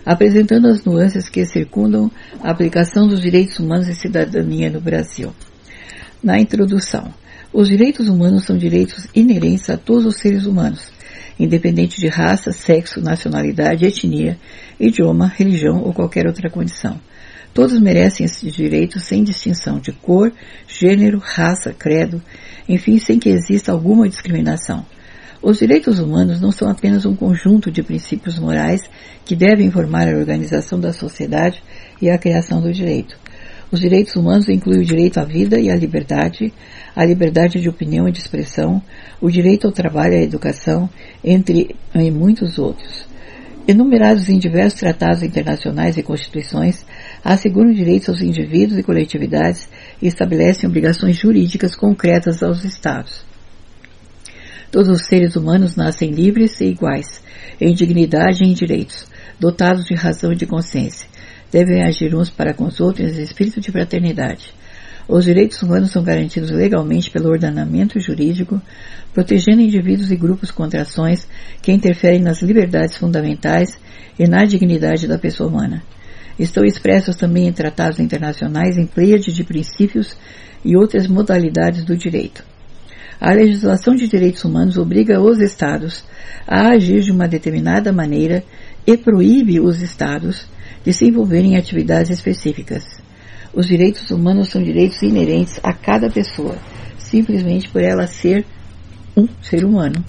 apresentando 0.05 0.67
as 0.67 0.85
nuances 0.85 1.27
que 1.27 1.43
circundam 1.45 2.11
a 2.41 2.51
aplicação 2.51 3.07
dos 3.07 3.19
direitos 3.19 3.59
humanos 3.59 3.87
e 3.87 3.95
cidadania 3.95 4.69
no 4.69 4.79
Brasil. 4.79 5.33
Na 6.23 6.39
introdução, 6.39 7.11
os 7.51 7.67
direitos 7.67 8.07
humanos 8.07 8.45
são 8.45 8.55
direitos 8.57 9.07
inerentes 9.15 9.69
a 9.69 9.77
todos 9.77 10.05
os 10.05 10.17
seres 10.17 10.45
humanos, 10.45 10.91
independente 11.39 11.99
de 11.99 12.07
raça, 12.07 12.51
sexo, 12.51 13.01
nacionalidade, 13.01 13.85
etnia, 13.85 14.37
idioma, 14.79 15.27
religião 15.27 15.81
ou 15.83 15.93
qualquer 15.93 16.27
outra 16.27 16.49
condição. 16.49 16.99
Todos 17.53 17.79
merecem 17.79 18.25
esses 18.25 18.53
direitos 18.53 19.03
sem 19.03 19.23
distinção 19.23 19.79
de 19.79 19.93
cor, 19.93 20.31
gênero, 20.67 21.19
raça, 21.23 21.73
credo, 21.73 22.21
enfim, 22.67 22.97
sem 22.99 23.17
que 23.17 23.29
exista 23.29 23.71
alguma 23.71 24.09
discriminação. 24.09 24.85
Os 25.41 25.59
direitos 25.59 25.99
humanos 25.99 26.41
não 26.41 26.51
são 26.51 26.69
apenas 26.69 27.05
um 27.05 27.15
conjunto 27.15 27.71
de 27.71 27.83
princípios 27.83 28.39
morais 28.39 28.81
que 29.23 29.35
devem 29.35 29.69
formar 29.71 30.07
a 30.07 30.17
organização 30.17 30.79
da 30.79 30.91
sociedade 30.91 31.61
e 32.01 32.09
a 32.09 32.17
criação 32.17 32.59
do 32.59 32.73
direito. 32.73 33.17
Os 33.71 33.79
direitos 33.79 34.15
humanos 34.15 34.47
incluem 34.47 34.81
o 34.81 34.85
direito 34.85 35.19
à 35.19 35.25
vida 35.25 35.59
e 35.59 35.69
à 35.69 35.75
liberdade, 35.75 36.53
a 36.95 37.03
liberdade 37.03 37.59
de 37.59 37.67
opinião 37.67 38.07
e 38.07 38.11
de 38.11 38.19
expressão, 38.19 38.81
o 39.19 39.29
direito 39.29 39.65
ao 39.67 39.73
trabalho 39.73 40.13
e 40.13 40.17
à 40.17 40.21
educação, 40.21 40.89
entre 41.23 41.75
muitos 42.13 42.59
outros. 42.59 43.07
Enumerados 43.67 44.29
em 44.29 44.37
diversos 44.37 44.79
tratados 44.79 45.23
internacionais 45.23 45.97
e 45.97 46.03
constituições, 46.03 46.85
asseguram 47.23 47.73
direitos 47.73 48.09
aos 48.09 48.21
indivíduos 48.21 48.79
e 48.79 48.83
coletividades 48.83 49.67
e 49.99 50.05
estabelecem 50.05 50.69
obrigações 50.69 51.17
jurídicas 51.17 51.75
concretas 51.75 52.43
aos 52.43 52.63
Estados. 52.63 53.25
Todos 54.71 54.89
os 54.89 55.07
seres 55.07 55.35
humanos 55.35 55.75
nascem 55.75 56.11
livres 56.11 56.61
e 56.61 56.65
iguais, 56.65 57.23
em 57.59 57.73
dignidade 57.73 58.43
e 58.43 58.47
em 58.47 58.53
direitos, 58.53 59.07
dotados 59.39 59.85
de 59.85 59.95
razão 59.95 60.31
e 60.31 60.35
de 60.35 60.45
consciência. 60.45 61.07
Devem 61.55 61.83
agir 61.83 62.13
uns 62.13 62.29
para 62.29 62.53
com 62.53 62.65
os 62.65 62.81
outros 62.81 63.17
em 63.17 63.23
espírito 63.23 63.61
de 63.61 63.71
fraternidade. 63.71 64.53
Os 65.07 65.23
direitos 65.23 65.63
humanos 65.63 65.89
são 65.89 66.03
garantidos 66.03 66.51
legalmente 66.51 67.09
pelo 67.09 67.29
ordenamento 67.29 67.97
jurídico, 67.97 68.61
protegendo 69.13 69.61
indivíduos 69.61 70.11
e 70.11 70.17
grupos 70.17 70.51
contra 70.51 70.81
ações 70.81 71.25
que 71.61 71.71
interferem 71.71 72.19
nas 72.19 72.41
liberdades 72.41 72.97
fundamentais 72.97 73.69
e 74.19 74.27
na 74.27 74.43
dignidade 74.43 75.07
da 75.07 75.17
pessoa 75.17 75.49
humana. 75.49 75.81
Estão 76.37 76.65
expressos 76.65 77.15
também 77.15 77.47
em 77.47 77.53
tratados 77.53 78.01
internacionais 78.01 78.77
em 78.77 78.85
pleiade 78.85 79.31
de 79.31 79.43
princípios 79.45 80.17
e 80.61 80.75
outras 80.75 81.07
modalidades 81.07 81.85
do 81.85 81.95
direito. 81.95 82.43
A 83.17 83.31
legislação 83.31 83.95
de 83.95 84.09
direitos 84.09 84.43
humanos 84.43 84.77
obriga 84.77 85.21
os 85.21 85.39
Estados 85.39 86.03
a 86.45 86.71
agir 86.71 86.99
de 86.99 87.13
uma 87.13 87.29
determinada 87.29 87.93
maneira 87.93 88.43
e 88.85 88.97
proíbe 88.97 89.59
os 89.59 89.81
Estados 89.81 90.47
de 90.83 90.93
se 90.93 91.05
envolverem 91.05 91.53
em 91.53 91.57
atividades 91.57 92.11
específicas. 92.11 92.83
Os 93.53 93.67
direitos 93.67 94.11
humanos 94.11 94.49
são 94.49 94.61
direitos 94.61 95.01
inerentes 95.01 95.59
a 95.63 95.73
cada 95.73 96.09
pessoa, 96.09 96.57
simplesmente 96.97 97.69
por 97.69 97.81
ela 97.81 98.05
ser 98.05 98.45
um 99.15 99.27
ser 99.41 99.65
humano. 99.65 100.03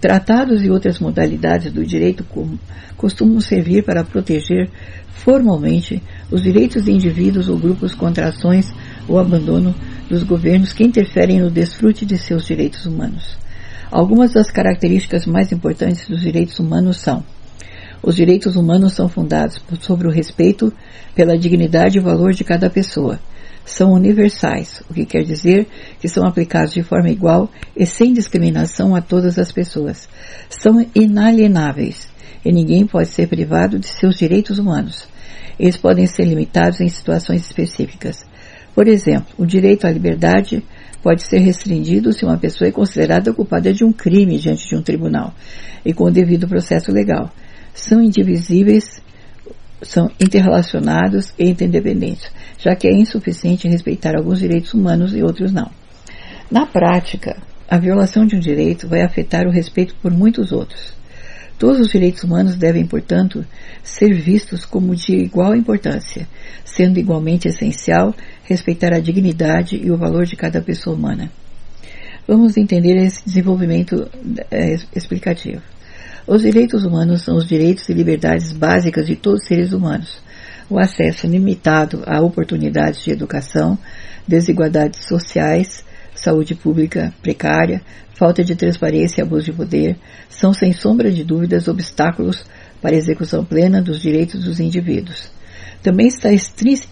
Tratados 0.00 0.64
e 0.64 0.70
outras 0.70 0.98
modalidades 0.98 1.72
do 1.72 1.84
direito 1.84 2.24
comum 2.24 2.58
costumam 2.96 3.40
servir 3.40 3.84
para 3.84 4.02
proteger 4.02 4.68
formalmente 5.12 6.02
os 6.30 6.42
direitos 6.42 6.84
de 6.84 6.90
indivíduos 6.90 7.48
ou 7.48 7.56
grupos 7.56 7.94
contra 7.94 8.28
ações 8.28 8.72
ou 9.06 9.18
abandono 9.18 9.74
dos 10.08 10.24
governos 10.24 10.72
que 10.72 10.82
interferem 10.82 11.40
no 11.40 11.50
desfrute 11.50 12.04
de 12.04 12.18
seus 12.18 12.46
direitos 12.46 12.86
humanos. 12.86 13.36
Algumas 13.90 14.32
das 14.32 14.50
características 14.50 15.26
mais 15.26 15.52
importantes 15.52 16.08
dos 16.08 16.20
direitos 16.20 16.58
humanos 16.58 16.96
são 16.96 17.22
os 18.02 18.16
direitos 18.16 18.56
humanos 18.56 18.94
são 18.94 19.08
fundados 19.08 19.62
sobre 19.80 20.08
o 20.08 20.10
respeito 20.10 20.72
pela 21.14 21.38
dignidade 21.38 21.98
e 21.98 22.02
valor 22.02 22.32
de 22.32 22.42
cada 22.42 22.68
pessoa. 22.68 23.20
São 23.64 23.92
universais, 23.92 24.82
o 24.90 24.94
que 24.94 25.06
quer 25.06 25.22
dizer 25.22 25.68
que 26.00 26.08
são 26.08 26.26
aplicados 26.26 26.72
de 26.72 26.82
forma 26.82 27.10
igual 27.10 27.48
e 27.76 27.86
sem 27.86 28.12
discriminação 28.12 28.96
a 28.96 29.00
todas 29.00 29.38
as 29.38 29.52
pessoas. 29.52 30.08
São 30.50 30.84
inalienáveis 30.94 32.08
e 32.44 32.52
ninguém 32.52 32.86
pode 32.86 33.08
ser 33.08 33.28
privado 33.28 33.78
de 33.78 33.86
seus 33.86 34.16
direitos 34.16 34.58
humanos. 34.58 35.06
Eles 35.58 35.76
podem 35.76 36.06
ser 36.06 36.24
limitados 36.24 36.80
em 36.80 36.88
situações 36.88 37.42
específicas. 37.42 38.24
Por 38.74 38.88
exemplo, 38.88 39.32
o 39.38 39.46
direito 39.46 39.86
à 39.86 39.90
liberdade 39.90 40.64
pode 41.02 41.22
ser 41.22 41.38
restringido 41.38 42.12
se 42.12 42.24
uma 42.24 42.38
pessoa 42.38 42.68
é 42.68 42.72
considerada 42.72 43.32
culpada 43.32 43.72
de 43.72 43.84
um 43.84 43.92
crime 43.92 44.38
diante 44.38 44.68
de 44.68 44.74
um 44.74 44.82
tribunal 44.82 45.32
e 45.84 45.92
com 45.92 46.04
o 46.04 46.10
devido 46.10 46.48
processo 46.48 46.90
legal. 46.90 47.30
São 47.74 48.02
indivisíveis, 48.02 49.02
são 49.82 50.10
interrelacionados 50.20 51.32
e 51.38 51.48
interdependentes, 51.48 52.30
já 52.58 52.76
que 52.76 52.86
é 52.86 52.92
insuficiente 52.92 53.68
respeitar 53.68 54.16
alguns 54.16 54.38
direitos 54.38 54.72
humanos 54.74 55.14
e 55.14 55.22
outros 55.22 55.52
não. 55.52 55.70
Na 56.50 56.66
prática, 56.66 57.36
a 57.68 57.78
violação 57.78 58.26
de 58.26 58.36
um 58.36 58.40
direito 58.40 58.86
vai 58.86 59.02
afetar 59.02 59.46
o 59.46 59.50
respeito 59.50 59.94
por 59.96 60.12
muitos 60.12 60.52
outros. 60.52 60.94
Todos 61.58 61.80
os 61.80 61.88
direitos 61.88 62.24
humanos 62.24 62.56
devem, 62.56 62.84
portanto, 62.84 63.44
ser 63.82 64.12
vistos 64.14 64.64
como 64.64 64.96
de 64.96 65.14
igual 65.14 65.54
importância, 65.54 66.28
sendo 66.64 66.98
igualmente 66.98 67.48
essencial 67.48 68.14
respeitar 68.44 68.92
a 68.92 69.00
dignidade 69.00 69.76
e 69.76 69.90
o 69.90 69.96
valor 69.96 70.26
de 70.26 70.36
cada 70.36 70.60
pessoa 70.60 70.96
humana. 70.96 71.30
Vamos 72.26 72.56
entender 72.56 72.96
esse 72.96 73.24
desenvolvimento 73.24 74.10
é, 74.50 74.74
explicativo. 74.94 75.62
Os 76.26 76.42
direitos 76.42 76.84
humanos 76.84 77.22
são 77.22 77.36
os 77.36 77.46
direitos 77.46 77.88
e 77.88 77.92
liberdades 77.92 78.52
básicas 78.52 79.06
de 79.06 79.16
todos 79.16 79.42
os 79.42 79.48
seres 79.48 79.72
humanos. 79.72 80.18
O 80.70 80.78
acesso 80.78 81.26
limitado 81.26 82.02
a 82.06 82.20
oportunidades 82.20 83.02
de 83.02 83.10
educação, 83.10 83.76
desigualdades 84.26 85.04
sociais, 85.06 85.84
saúde 86.14 86.54
pública 86.54 87.12
precária, 87.20 87.82
falta 88.14 88.44
de 88.44 88.54
transparência 88.54 89.20
e 89.20 89.22
abuso 89.22 89.46
de 89.46 89.52
poder 89.52 89.98
são, 90.28 90.54
sem 90.54 90.72
sombra 90.72 91.10
de 91.10 91.24
dúvidas, 91.24 91.66
obstáculos 91.66 92.44
para 92.80 92.94
a 92.94 92.98
execução 92.98 93.44
plena 93.44 93.82
dos 93.82 94.00
direitos 94.00 94.44
dos 94.44 94.60
indivíduos. 94.60 95.28
Também 95.82 96.06
está 96.06 96.28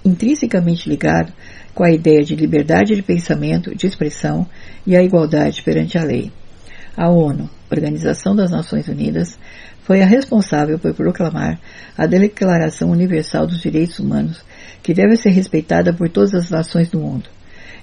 intrinsecamente 0.04 0.88
ligado 0.88 1.32
com 1.72 1.84
a 1.84 1.92
ideia 1.92 2.25
de 2.25 2.34
liberdade 2.34 2.96
de 2.96 3.02
pensamento, 3.02 3.75
de 3.76 3.87
expressão 3.87 4.44
e 4.84 4.96
a 4.96 5.02
igualdade 5.02 5.62
perante 5.62 5.96
a 5.96 6.02
lei. 6.02 6.32
A 6.96 7.08
ONU, 7.08 7.49
Organização 7.70 8.34
das 8.34 8.50
Nações 8.50 8.88
Unidas, 8.88 9.38
foi 9.82 10.02
a 10.02 10.06
responsável 10.06 10.78
por 10.78 10.94
proclamar 10.94 11.58
a 11.96 12.06
Declaração 12.06 12.90
Universal 12.90 13.46
dos 13.46 13.60
Direitos 13.60 13.98
Humanos, 13.98 14.44
que 14.82 14.94
deve 14.94 15.16
ser 15.16 15.30
respeitada 15.30 15.92
por 15.92 16.08
todas 16.08 16.34
as 16.34 16.50
nações 16.50 16.88
do 16.88 16.98
mundo. 16.98 17.28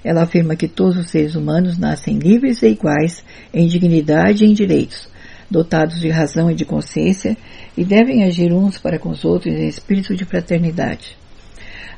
Ela 0.04 0.22
afirma 0.22 0.56
que 0.56 0.68
todos 0.68 0.96
os 0.96 1.10
seres 1.10 1.34
humanos 1.34 1.76
nascem 1.76 2.18
livres 2.18 2.62
e 2.62 2.68
iguais 2.68 3.24
em 3.52 3.66
dignidade 3.66 4.44
e 4.44 4.48
em 4.48 4.54
direitos, 4.54 5.08
dotados 5.50 6.00
de 6.00 6.08
razão 6.08 6.50
e 6.50 6.54
de 6.54 6.64
consciência, 6.64 7.36
e 7.76 7.84
devem 7.84 8.24
agir 8.24 8.52
uns 8.52 8.78
para 8.78 8.98
com 8.98 9.10
os 9.10 9.24
outros 9.24 9.54
em 9.54 9.66
espírito 9.66 10.14
de 10.14 10.24
fraternidade. 10.24 11.16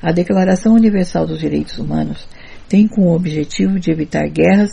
A 0.02 0.12
Declaração 0.12 0.74
Universal 0.74 1.26
dos 1.26 1.40
Direitos 1.40 1.78
Humanos 1.78 2.26
tem 2.68 2.86
como 2.86 3.14
objetivo 3.14 3.78
de 3.78 3.90
evitar 3.90 4.26
guerras, 4.28 4.70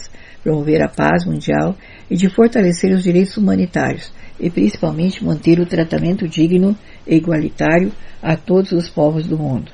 promover 0.48 0.82
a 0.82 0.88
paz 0.88 1.25
mundial 1.25 1.75
e 2.10 2.16
de 2.16 2.30
fortalecer 2.30 2.94
os 2.94 3.04
direitos 3.04 3.36
humanitários, 3.36 4.10
e 4.39 4.50
principalmente 4.50 5.22
manter 5.22 5.60
o 5.60 5.66
tratamento 5.66 6.25
digno 6.25 6.74
e 7.06 7.18
igualitário 7.18 7.92
a 8.24 8.38
todos 8.38 8.72
os 8.72 8.88
povos 8.88 9.27
do 9.27 9.38
mundo. 9.38 9.70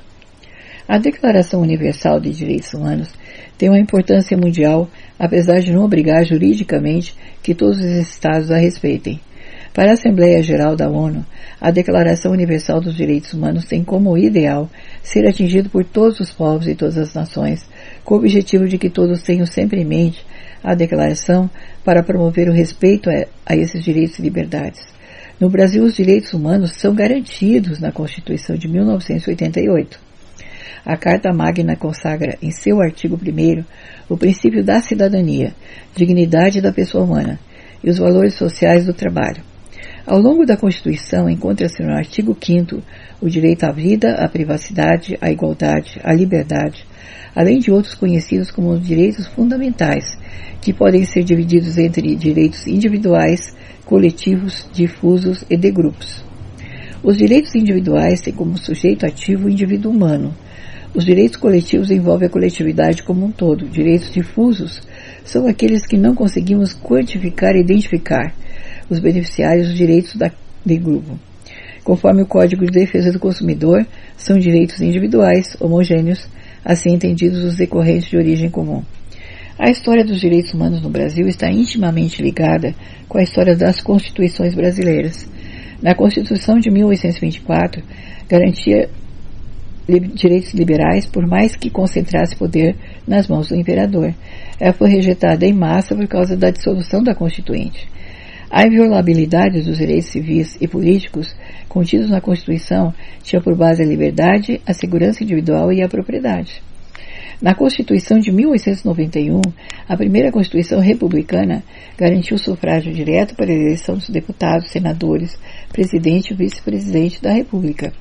A 0.88 0.98
Declaração 0.98 1.60
Universal 1.60 2.18
de 2.18 2.30
Direitos 2.30 2.74
Humanos 2.74 3.08
tem 3.56 3.68
uma 3.68 3.78
importância 3.78 4.36
mundial, 4.36 4.90
apesar 5.16 5.60
de 5.60 5.72
não 5.72 5.84
obrigar 5.84 6.24
juridicamente 6.24 7.14
que 7.40 7.54
todos 7.54 7.78
os 7.78 7.84
Estados 7.84 8.50
a 8.50 8.56
respeitem. 8.56 9.20
Para 9.72 9.90
a 9.90 9.94
Assembleia 9.94 10.42
Geral 10.42 10.74
da 10.74 10.88
ONU, 10.88 11.24
a 11.60 11.70
Declaração 11.70 12.32
Universal 12.32 12.80
dos 12.80 12.96
Direitos 12.96 13.32
Humanos 13.32 13.64
tem 13.64 13.84
como 13.84 14.18
ideal 14.18 14.68
ser 15.02 15.26
atingido 15.26 15.70
por 15.70 15.84
todos 15.84 16.18
os 16.18 16.32
povos 16.32 16.66
e 16.66 16.74
todas 16.74 16.98
as 16.98 17.14
nações, 17.14 17.64
com 18.04 18.14
o 18.14 18.18
objetivo 18.18 18.66
de 18.66 18.76
que 18.76 18.90
todos 18.90 19.22
tenham 19.22 19.46
sempre 19.46 19.80
em 19.80 19.84
mente 19.84 20.24
a 20.64 20.74
Declaração 20.74 21.50
para 21.84 22.02
promover 22.02 22.48
o 22.48 22.52
respeito 22.52 23.10
a, 23.10 23.26
a 23.44 23.54
esses 23.54 23.84
direitos 23.84 24.18
e 24.18 24.22
liberdades. 24.22 24.80
No 25.38 25.50
Brasil, 25.50 25.84
os 25.84 25.94
direitos 25.94 26.32
humanos 26.32 26.72
são 26.72 26.94
garantidos 26.94 27.78
na 27.78 27.92
Constituição 27.92 28.56
de 28.56 28.66
1988. 28.66 30.00
A 30.86 30.96
Carta 30.96 31.32
Magna 31.32 31.76
consagra 31.76 32.38
em 32.40 32.50
seu 32.50 32.80
artigo 32.80 33.16
1 33.16 33.64
o 34.08 34.16
princípio 34.16 34.64
da 34.64 34.80
cidadania, 34.80 35.54
dignidade 35.94 36.60
da 36.60 36.72
pessoa 36.72 37.04
humana 37.04 37.38
e 37.82 37.90
os 37.90 37.98
valores 37.98 38.34
sociais 38.34 38.86
do 38.86 38.94
trabalho. 38.94 39.42
Ao 40.06 40.18
longo 40.18 40.44
da 40.44 40.56
Constituição 40.56 41.28
encontra-se 41.28 41.82
no 41.82 41.92
artigo 41.92 42.36
5 42.38 42.82
o 43.20 43.28
direito 43.28 43.64
à 43.64 43.72
vida, 43.72 44.14
à 44.16 44.28
privacidade, 44.28 45.16
à 45.20 45.30
igualdade, 45.30 45.98
à 46.04 46.12
liberdade, 46.12 46.86
além 47.34 47.58
de 47.58 47.70
outros 47.70 47.94
conhecidos 47.94 48.50
como 48.50 48.70
os 48.70 48.86
direitos 48.86 49.26
fundamentais, 49.26 50.16
que 50.60 50.72
podem 50.72 51.04
ser 51.04 51.24
divididos 51.24 51.76
entre 51.78 52.14
direitos 52.14 52.66
individuais, 52.66 53.54
coletivos, 53.84 54.68
difusos 54.72 55.44
e 55.50 55.56
de 55.56 55.70
grupos. 55.70 56.24
Os 57.02 57.18
direitos 57.18 57.54
individuais 57.54 58.20
têm 58.20 58.32
como 58.32 58.56
sujeito 58.56 59.04
ativo 59.04 59.46
o 59.46 59.50
indivíduo 59.50 59.92
humano. 59.92 60.34
Os 60.94 61.04
direitos 61.04 61.36
coletivos 61.36 61.90
envolvem 61.90 62.28
a 62.28 62.30
coletividade 62.30 63.02
como 63.02 63.26
um 63.26 63.30
todo. 63.30 63.68
Direitos 63.68 64.10
difusos 64.10 64.80
são 65.24 65.46
aqueles 65.46 65.84
que 65.86 65.98
não 65.98 66.14
conseguimos 66.14 66.72
quantificar 66.72 67.56
e 67.56 67.60
identificar 67.60 68.32
os 68.88 69.00
beneficiários 69.00 69.68
dos 69.68 69.76
direitos 69.76 70.14
da, 70.14 70.30
de 70.64 70.78
grupo. 70.78 71.18
Conforme 71.82 72.22
o 72.22 72.26
Código 72.26 72.64
de 72.64 72.72
Defesa 72.72 73.12
do 73.12 73.18
Consumidor, 73.18 73.86
são 74.16 74.38
direitos 74.38 74.80
individuais, 74.80 75.54
homogêneos, 75.60 76.26
assim 76.64 76.94
entendidos 76.94 77.44
os 77.44 77.56
decorrentes 77.56 78.08
de 78.08 78.16
origem 78.16 78.48
comum. 78.48 78.82
A 79.58 79.70
história 79.70 80.04
dos 80.04 80.20
direitos 80.20 80.52
humanos 80.52 80.82
no 80.82 80.90
Brasil 80.90 81.28
está 81.28 81.48
intimamente 81.48 82.20
ligada 82.20 82.74
com 83.08 83.18
a 83.18 83.22
história 83.22 83.54
das 83.54 83.80
constituições 83.80 84.54
brasileiras. 84.54 85.28
Na 85.80 85.94
Constituição 85.94 86.58
de 86.58 86.70
1824, 86.70 87.82
garantia 88.28 88.88
direitos 90.14 90.54
liberais, 90.54 91.06
por 91.06 91.26
mais 91.26 91.54
que 91.54 91.70
concentrasse 91.70 92.34
poder 92.34 92.74
nas 93.06 93.28
mãos 93.28 93.48
do 93.48 93.54
imperador. 93.54 94.14
Ela 94.58 94.72
foi 94.72 94.88
rejeitada 94.88 95.46
em 95.46 95.52
massa 95.52 95.94
por 95.94 96.08
causa 96.08 96.36
da 96.36 96.50
dissolução 96.50 97.02
da 97.02 97.14
Constituinte. 97.14 97.86
A 98.56 98.68
inviolabilidade 98.68 99.62
dos 99.62 99.78
direitos 99.78 100.10
civis 100.10 100.56
e 100.60 100.68
políticos 100.68 101.34
contidos 101.68 102.08
na 102.08 102.20
Constituição 102.20 102.94
tinha 103.20 103.42
por 103.42 103.56
base 103.56 103.82
a 103.82 103.84
liberdade, 103.84 104.60
a 104.64 104.72
segurança 104.72 105.24
individual 105.24 105.72
e 105.72 105.82
a 105.82 105.88
propriedade. 105.88 106.62
Na 107.42 107.52
Constituição 107.52 108.20
de 108.20 108.30
1891, 108.30 109.40
a 109.88 109.96
primeira 109.96 110.30
Constituição 110.30 110.78
republicana 110.78 111.64
garantiu 111.98 112.36
o 112.36 112.38
sufrágio 112.38 112.94
direto 112.94 113.34
para 113.34 113.50
a 113.50 113.56
eleição 113.56 113.96
dos 113.96 114.08
deputados, 114.08 114.70
senadores, 114.70 115.36
presidente 115.72 116.32
e 116.32 116.36
vice-presidente 116.36 117.20
da 117.20 117.32
República, 117.32 117.92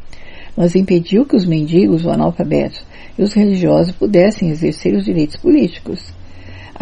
mas 0.56 0.76
impediu 0.76 1.26
que 1.26 1.36
os 1.36 1.48
mendigos, 1.48 2.02
os 2.02 2.08
analfabetos 2.08 2.86
e 3.18 3.24
os 3.24 3.34
religiosos 3.34 3.96
pudessem 3.96 4.52
exercer 4.52 4.94
os 4.94 5.04
direitos 5.04 5.36
políticos. 5.36 6.14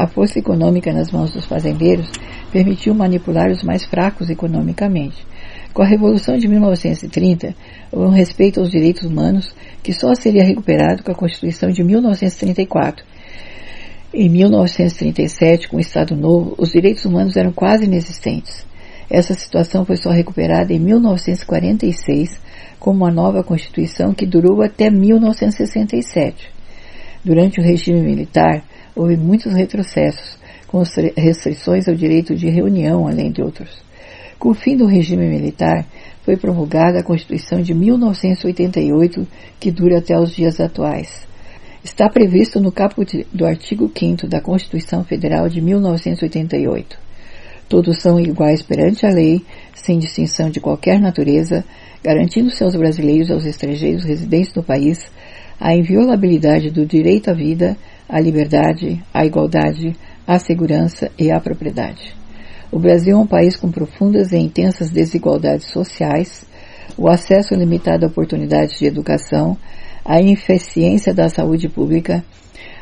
A 0.01 0.08
força 0.08 0.39
econômica 0.39 0.91
nas 0.91 1.12
mãos 1.12 1.31
dos 1.31 1.46
fazendeiros 1.46 2.10
permitiu 2.51 2.91
manipular 2.96 3.51
os 3.51 3.62
mais 3.62 3.86
fracos 3.86 4.31
economicamente. 4.31 5.24
Com 5.75 5.84
a 5.84 5.86
Revolução 5.86 6.38
de 6.38 6.48
1930, 6.48 7.53
houve 7.91 8.08
um 8.08 8.12
respeito 8.12 8.60
aos 8.60 8.72
direitos 8.72 9.03
humanos 9.03 9.53
que 9.84 9.93
só 9.93 10.15
seria 10.15 10.43
recuperado 10.43 11.03
com 11.03 11.12
a 11.12 11.15
Constituição 11.15 11.70
de 11.70 11.84
1934. 11.84 13.05
Em 14.12 14.27
1937, 14.27 15.70
com 15.70 15.77
o 15.77 15.79
Estado 15.79 16.15
Novo, 16.15 16.55
os 16.58 16.72
direitos 16.72 17.05
humanos 17.05 17.38
eram 17.38 17.51
quase 17.51 17.86
inexistentes. 17.86 18.65
Essa 19.08 19.36
situação 19.36 19.86
foi 19.86 19.98
só 19.98 20.10
recuperada 20.10 20.74
em 20.74 20.79
1946, 20.79 22.41
com 22.79 22.89
uma 22.89 23.12
nova 23.12 23.43
Constituição 23.43 24.15
que 24.15 24.25
durou 24.25 24.63
até 24.63 24.89
1967. 24.89 26.60
Durante 27.23 27.59
o 27.59 27.63
regime 27.63 28.01
militar, 28.01 28.63
houve 28.95 29.15
muitos 29.15 29.53
retrocessos, 29.53 30.39
com 30.67 30.81
restrições 31.15 31.87
ao 31.87 31.93
direito 31.93 32.33
de 32.33 32.49
reunião, 32.49 33.07
além 33.07 33.31
de 33.31 33.41
outros. 33.41 33.83
Com 34.39 34.49
o 34.49 34.55
fim 34.55 34.75
do 34.75 34.87
regime 34.87 35.27
militar, 35.27 35.85
foi 36.23 36.35
promulgada 36.35 36.99
a 36.99 37.03
Constituição 37.03 37.61
de 37.61 37.73
1988, 37.73 39.27
que 39.59 39.69
dura 39.69 39.99
até 39.99 40.17
os 40.17 40.33
dias 40.33 40.59
atuais. 40.59 41.27
Está 41.83 42.09
previsto 42.09 42.59
no 42.59 42.71
caput 42.71 43.25
do 43.31 43.45
artigo 43.45 43.91
5 43.95 44.27
da 44.27 44.41
Constituição 44.41 45.03
Federal 45.03 45.47
de 45.47 45.61
1988. 45.61 46.97
Todos 47.67 48.01
são 48.01 48.19
iguais 48.19 48.61
perante 48.61 49.05
a 49.05 49.09
lei, 49.09 49.41
sem 49.74 49.98
distinção 49.98 50.50
de 50.50 50.59
qualquer 50.59 51.00
natureza, 51.00 51.63
garantindo 52.03 52.50
seus 52.50 52.75
brasileiros 52.75 53.31
aos 53.31 53.46
estrangeiros 53.46 54.03
residentes 54.03 54.53
no 54.53 54.63
país 54.63 55.11
a 55.61 55.75
inviolabilidade 55.75 56.71
do 56.71 56.87
direito 56.87 57.29
à 57.29 57.33
vida, 57.35 57.77
à 58.09 58.19
liberdade, 58.19 59.00
à 59.13 59.24
igualdade, 59.24 59.95
à 60.25 60.39
segurança 60.39 61.11
e 61.19 61.31
à 61.31 61.39
propriedade. 61.39 62.15
O 62.71 62.79
Brasil 62.79 63.15
é 63.15 63.19
um 63.19 63.27
país 63.27 63.55
com 63.55 63.69
profundas 63.69 64.31
e 64.31 64.37
intensas 64.37 64.89
desigualdades 64.89 65.67
sociais, 65.67 66.47
o 66.97 67.07
acesso 67.07 67.53
limitado 67.53 68.05
a 68.05 68.09
oportunidades 68.09 68.79
de 68.79 68.87
educação, 68.87 69.55
a 70.03 70.19
ineficiência 70.19 71.13
da 71.13 71.29
saúde 71.29 71.69
pública, 71.69 72.24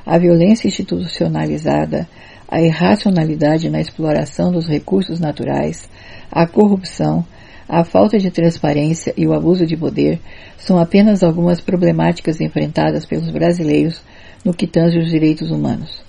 a 0.06 0.18
violência 0.18 0.70
institucionalizada, 0.70 2.08
a 2.48 2.62
irracionalidade 2.62 3.70
na 3.70 3.82
exploração 3.82 4.54
dos 4.54 4.70
recursos 4.70 5.20
naturais, 5.20 5.90
a 6.32 6.48
corrupção, 6.48 7.26
a 7.70 7.84
falta 7.84 8.18
de 8.18 8.32
transparência 8.32 9.14
e 9.16 9.28
o 9.28 9.34
abuso 9.34 9.64
de 9.64 9.78
poder 9.78 10.20
são 10.58 10.80
apenas 10.80 11.22
algumas 11.22 11.62
problemáticas 11.62 12.42
enfrentadas 12.42 13.06
pelos 13.06 13.30
brasileiros 13.30 14.02
no 14.44 14.56
que 14.56 14.66
tange 14.66 14.98
os 14.98 15.08
direitos 15.08 15.52
humanos. 15.52 16.04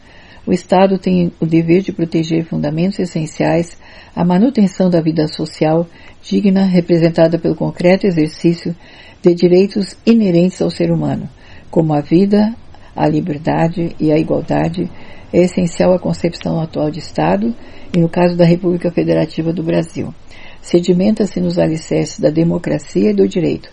O 0.46 0.54
Estado 0.54 0.98
tem 0.98 1.30
o 1.38 1.44
dever 1.44 1.82
de 1.82 1.92
proteger 1.92 2.46
fundamentos 2.46 2.98
essenciais 2.98 3.76
à 4.16 4.24
manutenção 4.24 4.88
da 4.88 5.02
vida 5.02 5.28
social 5.28 5.86
digna, 6.22 6.64
representada 6.64 7.38
pelo 7.38 7.54
concreto 7.54 8.06
exercício 8.06 8.74
de 9.22 9.34
direitos 9.34 9.98
inerentes 10.06 10.62
ao 10.62 10.70
ser 10.70 10.90
humano, 10.90 11.28
como 11.70 11.92
a 11.92 12.00
vida, 12.00 12.54
a 12.96 13.06
liberdade 13.06 13.94
e 14.00 14.10
a 14.10 14.18
igualdade, 14.18 14.90
é 15.30 15.42
essencial 15.42 15.92
à 15.92 15.98
concepção 15.98 16.58
atual 16.58 16.90
de 16.90 17.00
Estado 17.00 17.54
e 17.94 18.00
no 18.00 18.08
caso 18.08 18.34
da 18.34 18.46
República 18.46 18.90
Federativa 18.90 19.52
do 19.52 19.62
Brasil. 19.62 20.14
Sedimenta-se 20.62 21.40
nos 21.40 21.58
alicerces 21.58 22.20
da 22.20 22.30
democracia 22.30 23.10
e 23.10 23.14
do 23.14 23.26
direito, 23.26 23.70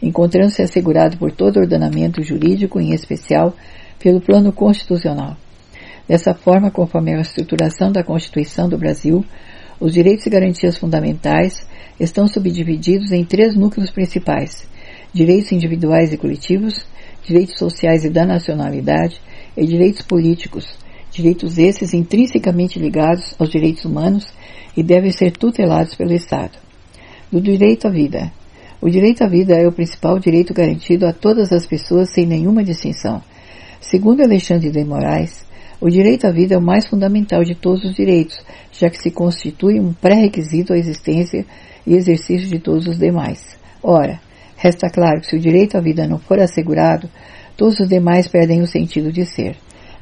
encontrando-se 0.00 0.62
assegurado 0.62 1.16
por 1.18 1.32
todo 1.32 1.58
ordenamento 1.58 2.22
jurídico, 2.22 2.80
em 2.80 2.92
especial 2.92 3.54
pelo 3.98 4.20
plano 4.20 4.52
constitucional. 4.52 5.36
Dessa 6.06 6.32
forma, 6.32 6.70
conforme 6.70 7.14
a 7.14 7.20
estruturação 7.20 7.92
da 7.92 8.02
Constituição 8.02 8.68
do 8.68 8.78
Brasil, 8.78 9.24
os 9.80 9.92
direitos 9.92 10.26
e 10.26 10.30
garantias 10.30 10.78
fundamentais 10.78 11.66
estão 12.00 12.26
subdivididos 12.26 13.12
em 13.12 13.24
três 13.24 13.54
núcleos 13.54 13.90
principais: 13.90 14.66
direitos 15.12 15.52
individuais 15.52 16.12
e 16.12 16.16
coletivos, 16.16 16.86
direitos 17.24 17.58
sociais 17.58 18.04
e 18.04 18.10
da 18.10 18.24
nacionalidade 18.24 19.20
e 19.56 19.66
direitos 19.66 20.02
políticos, 20.02 20.66
direitos 21.10 21.58
esses 21.58 21.92
intrinsecamente 21.92 22.78
ligados 22.78 23.34
aos 23.38 23.50
direitos 23.50 23.84
humanos 23.84 24.32
e 24.78 24.82
devem 24.84 25.10
ser 25.10 25.32
tutelados 25.32 25.96
pelo 25.96 26.12
Estado. 26.12 26.56
Do 27.32 27.40
direito 27.40 27.88
à 27.88 27.90
vida. 27.90 28.30
O 28.80 28.88
direito 28.88 29.24
à 29.24 29.26
vida 29.26 29.56
é 29.56 29.66
o 29.66 29.72
principal 29.72 30.20
direito 30.20 30.54
garantido 30.54 31.04
a 31.04 31.12
todas 31.12 31.52
as 31.52 31.66
pessoas 31.66 32.10
sem 32.10 32.24
nenhuma 32.24 32.62
distinção. 32.62 33.20
Segundo 33.80 34.22
Alexandre 34.22 34.70
de 34.70 34.84
Moraes, 34.84 35.44
o 35.80 35.90
direito 35.90 36.28
à 36.28 36.30
vida 36.30 36.54
é 36.54 36.58
o 36.58 36.62
mais 36.62 36.86
fundamental 36.86 37.42
de 37.42 37.56
todos 37.56 37.82
os 37.82 37.92
direitos, 37.92 38.38
já 38.70 38.88
que 38.88 39.02
se 39.02 39.10
constitui 39.10 39.80
um 39.80 39.92
pré-requisito 39.92 40.72
à 40.72 40.78
existência 40.78 41.44
e 41.84 41.96
exercício 41.96 42.48
de 42.48 42.60
todos 42.60 42.86
os 42.86 43.00
demais. 43.00 43.58
Ora, 43.82 44.20
resta 44.56 44.88
claro 44.88 45.22
que 45.22 45.26
se 45.26 45.34
o 45.34 45.40
direito 45.40 45.76
à 45.76 45.80
vida 45.80 46.06
não 46.06 46.20
for 46.20 46.38
assegurado, 46.38 47.10
todos 47.56 47.80
os 47.80 47.88
demais 47.88 48.28
perdem 48.28 48.60
o 48.60 48.66
sentido 48.68 49.10
de 49.10 49.26
ser. 49.26 49.56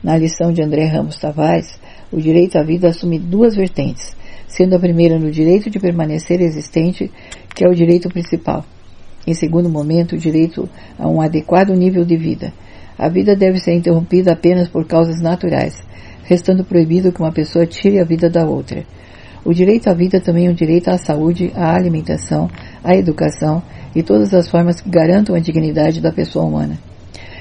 Na 0.04 0.18
lição 0.18 0.52
de 0.52 0.60
André 0.60 0.84
Ramos 0.84 1.16
Tavares, 1.16 1.80
o 2.12 2.20
direito 2.20 2.58
à 2.58 2.62
vida 2.62 2.88
assume 2.88 3.18
duas 3.18 3.56
vertentes, 3.56 4.14
sendo 4.46 4.74
a 4.76 4.78
primeira 4.78 5.18
no 5.18 5.30
direito 5.30 5.70
de 5.70 5.78
permanecer 5.78 6.40
existente, 6.40 7.10
que 7.54 7.64
é 7.64 7.68
o 7.68 7.74
direito 7.74 8.08
principal. 8.08 8.64
Em 9.26 9.34
segundo 9.34 9.68
momento, 9.68 10.14
o 10.14 10.18
direito 10.18 10.68
a 10.98 11.08
um 11.08 11.20
adequado 11.20 11.70
nível 11.70 12.04
de 12.04 12.16
vida, 12.16 12.52
a 12.98 13.08
vida 13.08 13.36
deve 13.36 13.58
ser 13.58 13.74
interrompida 13.74 14.32
apenas 14.32 14.68
por 14.68 14.86
causas 14.86 15.20
naturais, 15.20 15.82
restando 16.24 16.64
proibido 16.64 17.12
que 17.12 17.20
uma 17.20 17.32
pessoa 17.32 17.66
tire 17.66 18.00
a 18.00 18.04
vida 18.04 18.30
da 18.30 18.46
outra. 18.46 18.84
O 19.44 19.52
direito 19.52 19.88
à 19.88 19.94
vida 19.94 20.20
também 20.20 20.46
é 20.46 20.50
um 20.50 20.54
direito 20.54 20.88
à 20.88 20.96
saúde, 20.96 21.52
à 21.54 21.74
alimentação, 21.74 22.50
à 22.82 22.96
educação 22.96 23.62
e 23.94 24.02
todas 24.02 24.32
as 24.34 24.48
formas 24.48 24.80
que 24.80 24.88
garantam 24.88 25.34
a 25.34 25.38
dignidade 25.38 26.00
da 26.00 26.10
pessoa 26.10 26.44
humana. 26.44 26.78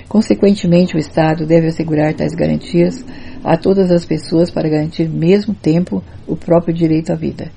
Consequentemente, 0.07 0.95
o 0.95 0.99
Estado 0.99 1.45
deve 1.45 1.67
assegurar 1.67 2.13
tais 2.13 2.33
garantias 2.33 3.03
a 3.43 3.57
todas 3.57 3.91
as 3.91 4.05
pessoas 4.05 4.49
para 4.49 4.69
garantir, 4.69 5.09
mesmo 5.09 5.53
tempo, 5.53 6.03
o 6.27 6.35
próprio 6.35 6.73
direito 6.73 7.11
à 7.11 7.15
vida. 7.15 7.51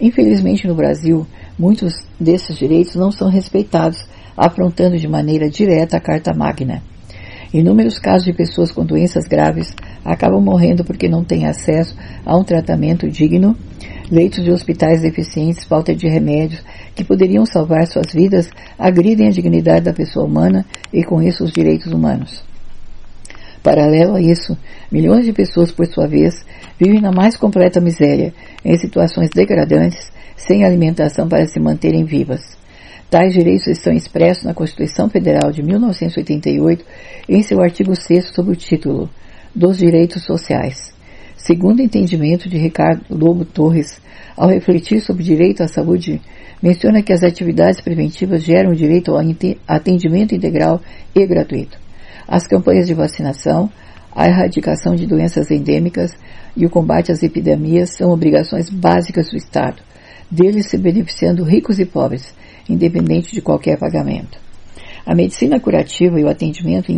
Infelizmente, 0.00 0.66
no 0.66 0.74
Brasil, 0.74 1.26
muitos 1.58 1.94
desses 2.20 2.56
direitos 2.56 2.94
não 2.96 3.10
são 3.10 3.28
respeitados, 3.28 4.06
afrontando 4.36 4.98
de 4.98 5.08
maneira 5.08 5.48
direta 5.48 5.96
a 5.96 6.00
Carta 6.00 6.34
Magna. 6.34 6.82
Inúmeros 7.52 7.98
casos 7.98 8.24
de 8.24 8.34
pessoas 8.34 8.70
com 8.70 8.84
doenças 8.84 9.24
graves 9.26 9.74
acabam 10.04 10.42
morrendo 10.42 10.84
porque 10.84 11.08
não 11.08 11.24
têm 11.24 11.46
acesso 11.46 11.96
a 12.24 12.36
um 12.36 12.44
tratamento 12.44 13.08
digno, 13.08 13.56
Leitos 14.10 14.44
de 14.44 14.52
hospitais 14.52 15.02
deficientes, 15.02 15.64
falta 15.64 15.92
de 15.92 16.06
remédios 16.06 16.62
que 16.94 17.04
poderiam 17.04 17.44
salvar 17.44 17.86
suas 17.88 18.12
vidas, 18.12 18.48
agridem 18.78 19.26
a 19.26 19.32
dignidade 19.32 19.86
da 19.86 19.92
pessoa 19.92 20.24
humana 20.24 20.64
e 20.92 21.02
com 21.02 21.20
isso 21.20 21.42
os 21.42 21.50
direitos 21.50 21.92
humanos. 21.92 22.44
Paralelo 23.64 24.14
a 24.14 24.20
isso, 24.20 24.56
milhões 24.92 25.24
de 25.24 25.32
pessoas, 25.32 25.72
por 25.72 25.86
sua 25.86 26.06
vez, 26.06 26.46
vivem 26.78 27.00
na 27.00 27.10
mais 27.10 27.36
completa 27.36 27.80
miséria, 27.80 28.32
em 28.64 28.78
situações 28.78 29.28
degradantes, 29.30 30.12
sem 30.36 30.64
alimentação 30.64 31.28
para 31.28 31.44
se 31.46 31.58
manterem 31.58 32.04
vivas. 32.04 32.56
Tais 33.10 33.32
direitos 33.32 33.66
estão 33.66 33.92
expressos 33.92 34.44
na 34.44 34.54
Constituição 34.54 35.10
Federal 35.10 35.50
de 35.50 35.64
1988, 35.64 36.84
em 37.28 37.42
seu 37.42 37.60
artigo 37.60 37.96
6 37.96 38.32
sob 38.32 38.52
o 38.52 38.56
título 38.56 39.10
dos 39.52 39.78
Direitos 39.78 40.22
Sociais. 40.22 40.95
Segundo 41.46 41.78
o 41.78 41.82
entendimento 41.82 42.48
de 42.48 42.58
Ricardo 42.58 43.04
Lobo 43.08 43.44
Torres, 43.44 44.00
ao 44.36 44.48
refletir 44.48 45.00
sobre 45.00 45.22
o 45.22 45.24
direito 45.24 45.62
à 45.62 45.68
saúde, 45.68 46.20
menciona 46.60 47.02
que 47.02 47.12
as 47.12 47.22
atividades 47.22 47.80
preventivas 47.80 48.42
geram 48.42 48.72
o 48.72 48.74
direito 48.74 49.12
ao 49.12 49.20
atendimento 49.68 50.34
integral 50.34 50.80
e 51.14 51.24
gratuito. 51.24 51.78
As 52.26 52.48
campanhas 52.48 52.88
de 52.88 52.94
vacinação, 52.94 53.70
a 54.12 54.26
erradicação 54.26 54.96
de 54.96 55.06
doenças 55.06 55.48
endêmicas 55.48 56.10
e 56.56 56.66
o 56.66 56.70
combate 56.70 57.12
às 57.12 57.22
epidemias 57.22 57.90
são 57.90 58.10
obrigações 58.10 58.68
básicas 58.68 59.30
do 59.30 59.36
Estado, 59.36 59.80
deles 60.28 60.68
se 60.68 60.76
beneficiando 60.76 61.44
ricos 61.44 61.78
e 61.78 61.84
pobres, 61.84 62.34
independente 62.68 63.32
de 63.32 63.40
qualquer 63.40 63.78
pagamento. 63.78 64.45
A 65.06 65.14
medicina 65.14 65.60
curativa 65.60 66.18
e 66.18 66.24
o 66.24 66.28
atendimento 66.28 66.92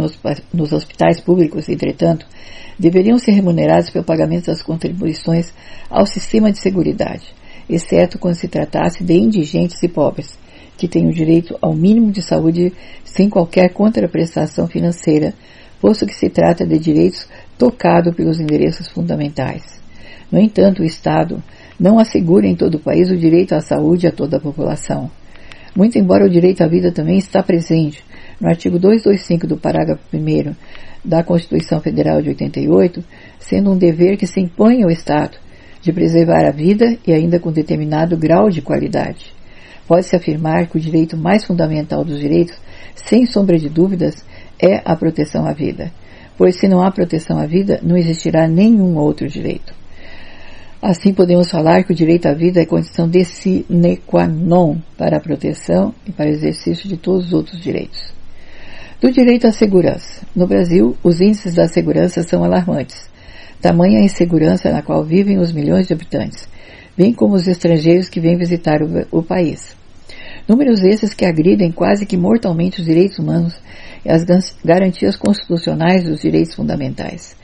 nos 0.55 0.73
hospitais 0.73 1.21
públicos, 1.21 1.68
entretanto, 1.68 2.27
deveriam 2.79 3.18
ser 3.18 3.33
remunerados 3.33 3.90
pelo 3.90 4.05
pagamento 4.05 4.47
das 4.47 4.62
contribuições 4.62 5.53
ao 5.90 6.07
sistema 6.07 6.51
de 6.51 6.59
seguridade, 6.59 7.35
exceto 7.68 8.18
quando 8.18 8.37
se 8.37 8.49
tratasse 8.49 9.05
de 9.05 9.12
indigentes 9.12 9.83
e 9.83 9.88
pobres, 9.88 10.38
que 10.79 10.88
têm 10.88 11.07
o 11.07 11.12
direito 11.12 11.59
ao 11.61 11.75
mínimo 11.75 12.11
de 12.11 12.23
saúde 12.23 12.73
sem 13.05 13.29
qualquer 13.29 13.75
contraprestação 13.75 14.66
financeira, 14.66 15.35
posto 15.79 16.07
que 16.07 16.14
se 16.14 16.31
trata 16.31 16.66
de 16.66 16.79
direitos 16.79 17.29
tocados 17.59 18.14
pelos 18.14 18.40
endereços 18.40 18.88
fundamentais. 18.88 19.79
No 20.33 20.38
entanto, 20.38 20.83
o 20.83 20.87
Estado 20.87 21.42
não 21.79 21.99
assegura 21.99 22.47
em 22.47 22.55
todo 22.55 22.77
o 22.77 22.81
país 22.81 23.11
o 23.11 23.16
direito 23.16 23.55
à 23.55 23.61
saúde 23.61 24.07
a 24.07 24.12
toda 24.12 24.38
a 24.38 24.40
população. 24.40 25.11
Muito 25.78 25.96
embora 25.96 26.26
o 26.26 26.28
direito 26.28 26.64
à 26.64 26.66
vida 26.66 26.90
também 26.90 27.18
está 27.18 27.40
presente 27.40 28.04
no 28.40 28.48
artigo 28.48 28.80
225 28.80 29.46
do 29.46 29.56
parágrafo 29.56 30.02
1 30.12 30.52
da 31.04 31.22
Constituição 31.22 31.80
Federal 31.80 32.20
de 32.20 32.30
88, 32.30 33.04
sendo 33.38 33.70
um 33.70 33.78
dever 33.78 34.16
que 34.16 34.26
se 34.26 34.40
impõe 34.40 34.82
ao 34.82 34.90
Estado 34.90 35.38
de 35.80 35.92
preservar 35.92 36.44
a 36.48 36.50
vida 36.50 36.98
e 37.06 37.12
ainda 37.12 37.38
com 37.38 37.52
determinado 37.52 38.16
grau 38.16 38.50
de 38.50 38.60
qualidade. 38.60 39.32
Pode-se 39.86 40.16
afirmar 40.16 40.66
que 40.66 40.78
o 40.78 40.80
direito 40.80 41.16
mais 41.16 41.44
fundamental 41.44 42.04
dos 42.04 42.18
direitos, 42.18 42.58
sem 42.96 43.24
sombra 43.24 43.56
de 43.56 43.68
dúvidas, 43.68 44.26
é 44.60 44.82
a 44.84 44.96
proteção 44.96 45.46
à 45.46 45.52
vida, 45.52 45.92
pois 46.36 46.58
se 46.58 46.66
não 46.66 46.82
há 46.82 46.90
proteção 46.90 47.38
à 47.38 47.46
vida, 47.46 47.78
não 47.84 47.96
existirá 47.96 48.48
nenhum 48.48 48.96
outro 48.96 49.28
direito. 49.28 49.72
Assim, 50.80 51.12
podemos 51.12 51.50
falar 51.50 51.82
que 51.82 51.92
o 51.92 51.94
direito 51.94 52.26
à 52.26 52.32
vida 52.32 52.60
é 52.60 52.64
condição 52.64 53.08
de 53.08 53.24
sine 53.24 53.96
qua 54.06 54.28
non 54.28 54.76
para 54.96 55.16
a 55.16 55.20
proteção 55.20 55.92
e 56.06 56.12
para 56.12 56.26
o 56.26 56.32
exercício 56.32 56.88
de 56.88 56.96
todos 56.96 57.26
os 57.26 57.32
outros 57.32 57.60
direitos. 57.60 58.14
Do 59.00 59.10
direito 59.10 59.48
à 59.48 59.50
segurança. 59.50 60.24
No 60.36 60.46
Brasil, 60.46 60.96
os 61.02 61.20
índices 61.20 61.54
da 61.54 61.66
segurança 61.66 62.22
são 62.22 62.44
alarmantes. 62.44 63.10
Tamanha 63.60 63.98
a 63.98 64.04
insegurança 64.04 64.70
na 64.70 64.80
qual 64.80 65.02
vivem 65.02 65.38
os 65.38 65.52
milhões 65.52 65.88
de 65.88 65.94
habitantes, 65.94 66.48
bem 66.96 67.12
como 67.12 67.34
os 67.34 67.48
estrangeiros 67.48 68.08
que 68.08 68.20
vêm 68.20 68.36
visitar 68.36 68.80
o, 68.80 69.04
o 69.10 69.20
país. 69.20 69.76
Números 70.46 70.84
esses 70.84 71.12
que 71.12 71.26
agridem 71.26 71.72
quase 71.72 72.06
que 72.06 72.16
mortalmente 72.16 72.78
os 72.78 72.86
direitos 72.86 73.18
humanos 73.18 73.60
e 74.04 74.10
as 74.10 74.24
garantias 74.64 75.16
constitucionais 75.16 76.04
dos 76.04 76.20
direitos 76.20 76.54
fundamentais 76.54 77.36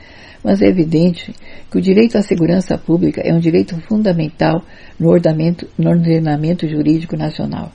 mas 0.45 0.61
é 0.61 0.67
evidente 0.67 1.35
que 1.71 1.79
o 1.79 1.81
direito 1.81 2.19
à 2.19 2.23
segurança 2.23 2.77
pública 2.77 3.23
é 3.25 3.33
um 3.33 3.39
direito 3.39 3.81
fundamental 3.89 4.63
no 5.01 5.09
ordenamento, 5.09 6.69
jurídico 6.69 7.17
nacional. 7.17 7.73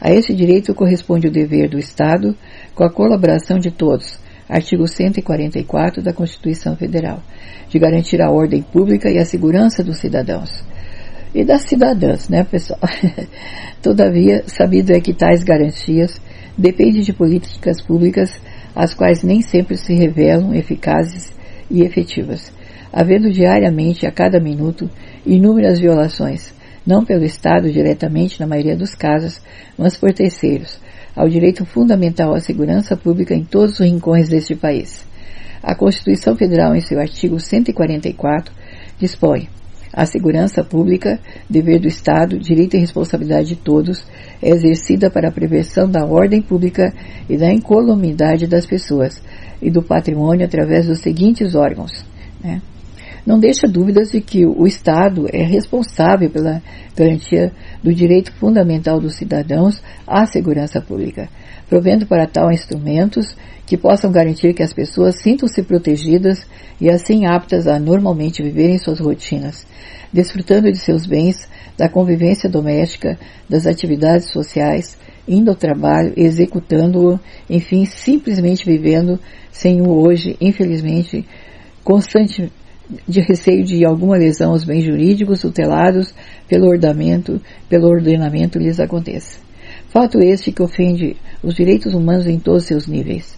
A 0.00 0.10
esse 0.10 0.34
direito 0.34 0.74
corresponde 0.74 1.28
o 1.28 1.30
dever 1.30 1.68
do 1.68 1.78
Estado, 1.78 2.34
com 2.74 2.84
a 2.84 2.90
colaboração 2.90 3.58
de 3.58 3.70
todos, 3.70 4.18
artigo 4.48 4.88
144 4.88 6.02
da 6.02 6.12
Constituição 6.12 6.74
Federal, 6.74 7.22
de 7.68 7.78
garantir 7.78 8.22
a 8.22 8.30
ordem 8.30 8.62
pública 8.62 9.10
e 9.10 9.18
a 9.18 9.24
segurança 9.24 9.84
dos 9.84 9.98
cidadãos. 9.98 10.64
E 11.34 11.44
das 11.44 11.62
cidadãs, 11.62 12.30
né, 12.30 12.44
pessoal? 12.44 12.80
Todavia, 13.82 14.42
sabido 14.46 14.92
é 14.92 15.00
que 15.00 15.12
tais 15.12 15.44
garantias 15.44 16.20
dependem 16.56 17.02
de 17.02 17.12
políticas 17.12 17.82
públicas, 17.82 18.30
as 18.74 18.94
quais 18.94 19.22
nem 19.22 19.42
sempre 19.42 19.76
se 19.76 19.94
revelam 19.94 20.54
eficazes 20.54 21.35
e 21.70 21.82
efetivas, 21.82 22.52
havendo 22.92 23.30
diariamente, 23.30 24.06
a 24.06 24.10
cada 24.10 24.40
minuto, 24.40 24.90
inúmeras 25.24 25.78
violações, 25.78 26.54
não 26.86 27.04
pelo 27.04 27.24
Estado 27.24 27.70
diretamente 27.70 28.38
na 28.40 28.46
maioria 28.46 28.76
dos 28.76 28.94
casos, 28.94 29.40
mas 29.76 29.96
por 29.96 30.12
terceiros, 30.12 30.80
ao 31.14 31.28
direito 31.28 31.64
fundamental 31.64 32.34
à 32.34 32.40
segurança 32.40 32.96
pública 32.96 33.34
em 33.34 33.44
todos 33.44 33.80
os 33.80 33.86
rincões 33.86 34.28
deste 34.28 34.54
país. 34.54 35.06
A 35.62 35.74
Constituição 35.74 36.36
Federal, 36.36 36.76
em 36.76 36.80
seu 36.80 37.00
artigo 37.00 37.40
144, 37.40 38.54
dispõe 38.98 39.48
a 39.96 40.04
segurança 40.04 40.62
pública, 40.62 41.18
dever 41.48 41.80
do 41.80 41.88
Estado, 41.88 42.38
direito 42.38 42.76
e 42.76 42.80
responsabilidade 42.80 43.48
de 43.48 43.56
todos, 43.56 44.04
é 44.42 44.50
exercida 44.50 45.10
para 45.10 45.28
a 45.28 45.32
prevenção 45.32 45.90
da 45.90 46.04
ordem 46.04 46.42
pública 46.42 46.92
e 47.26 47.38
da 47.38 47.50
incolumidade 47.50 48.46
das 48.46 48.66
pessoas, 48.66 49.22
e 49.62 49.70
do 49.70 49.82
patrimônio 49.82 50.44
através 50.44 50.86
dos 50.86 50.98
seguintes 50.98 51.54
órgãos. 51.54 52.04
Né? 52.44 52.60
Não 53.26 53.40
deixa 53.40 53.66
dúvidas 53.66 54.12
de 54.12 54.20
que 54.20 54.46
o 54.46 54.68
Estado 54.68 55.26
é 55.32 55.42
responsável 55.42 56.30
pela 56.30 56.62
garantia 56.96 57.52
do 57.82 57.92
direito 57.92 58.32
fundamental 58.32 59.00
dos 59.00 59.16
cidadãos 59.16 59.82
à 60.06 60.24
segurança 60.26 60.80
pública, 60.80 61.28
provendo 61.68 62.06
para 62.06 62.28
tal 62.28 62.52
instrumentos 62.52 63.36
que 63.66 63.76
possam 63.76 64.12
garantir 64.12 64.54
que 64.54 64.62
as 64.62 64.72
pessoas 64.72 65.20
sintam-se 65.20 65.60
protegidas 65.64 66.46
e 66.80 66.88
assim 66.88 67.26
aptas 67.26 67.66
a 67.66 67.80
normalmente 67.80 68.44
viverem 68.44 68.78
suas 68.78 69.00
rotinas, 69.00 69.66
desfrutando 70.12 70.70
de 70.70 70.78
seus 70.78 71.04
bens, 71.04 71.48
da 71.76 71.88
convivência 71.88 72.48
doméstica, 72.48 73.18
das 73.50 73.66
atividades 73.66 74.30
sociais, 74.30 74.96
indo 75.26 75.50
ao 75.50 75.56
trabalho, 75.56 76.12
executando-o, 76.16 77.18
enfim, 77.50 77.84
simplesmente 77.86 78.64
vivendo 78.64 79.18
sem 79.50 79.82
o 79.82 79.90
hoje, 79.90 80.36
infelizmente, 80.40 81.26
constante 81.82 82.52
de 83.08 83.20
receio 83.20 83.64
de 83.64 83.84
alguma 83.84 84.16
lesão 84.16 84.52
aos 84.52 84.64
bens 84.64 84.84
jurídicos 84.84 85.40
tutelados 85.40 86.14
pelo 86.48 86.66
ordenamento, 86.66 87.40
pelo 87.68 87.88
ordenamento 87.88 88.58
lhes 88.58 88.78
aconteça. 88.78 89.38
Fato 89.88 90.20
este 90.20 90.52
que 90.52 90.62
ofende 90.62 91.16
os 91.42 91.54
direitos 91.54 91.94
humanos 91.94 92.26
em 92.26 92.38
todos 92.38 92.64
seus 92.64 92.86
níveis. 92.86 93.36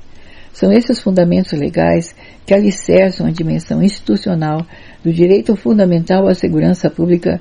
São 0.53 0.73
esses 0.73 1.01
fundamentos 1.01 1.53
legais 1.53 2.15
que 2.45 2.53
alicerçam 2.53 3.27
a 3.27 3.31
dimensão 3.31 3.83
institucional 3.83 4.67
do 5.05 5.13
direito 5.13 5.55
fundamental 5.55 6.27
à 6.27 6.35
segurança 6.35 6.91
pública 6.91 7.41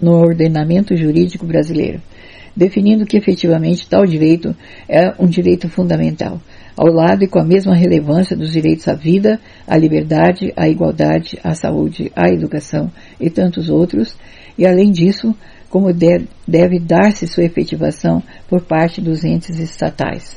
no 0.00 0.12
ordenamento 0.12 0.96
jurídico 0.96 1.44
brasileiro, 1.44 2.00
definindo 2.56 3.04
que 3.04 3.18
efetivamente 3.18 3.86
tal 3.88 4.06
direito 4.06 4.56
é 4.88 5.12
um 5.18 5.26
direito 5.26 5.68
fundamental, 5.68 6.40
ao 6.76 6.92
lado 6.92 7.24
e 7.24 7.28
com 7.28 7.38
a 7.38 7.44
mesma 7.44 7.74
relevância 7.74 8.36
dos 8.36 8.52
direitos 8.52 8.86
à 8.86 8.94
vida, 8.94 9.40
à 9.66 9.76
liberdade, 9.76 10.52
à 10.56 10.68
igualdade, 10.68 11.38
à 11.42 11.54
saúde, 11.54 12.12
à 12.14 12.28
educação 12.28 12.90
e 13.18 13.30
tantos 13.30 13.70
outros, 13.70 14.14
e 14.58 14.66
além 14.66 14.90
disso, 14.90 15.34
como 15.70 15.92
deve 15.92 16.78
dar-se 16.78 17.26
sua 17.26 17.44
efetivação 17.44 18.22
por 18.48 18.62
parte 18.62 19.00
dos 19.00 19.24
entes 19.24 19.58
estatais. 19.58 20.36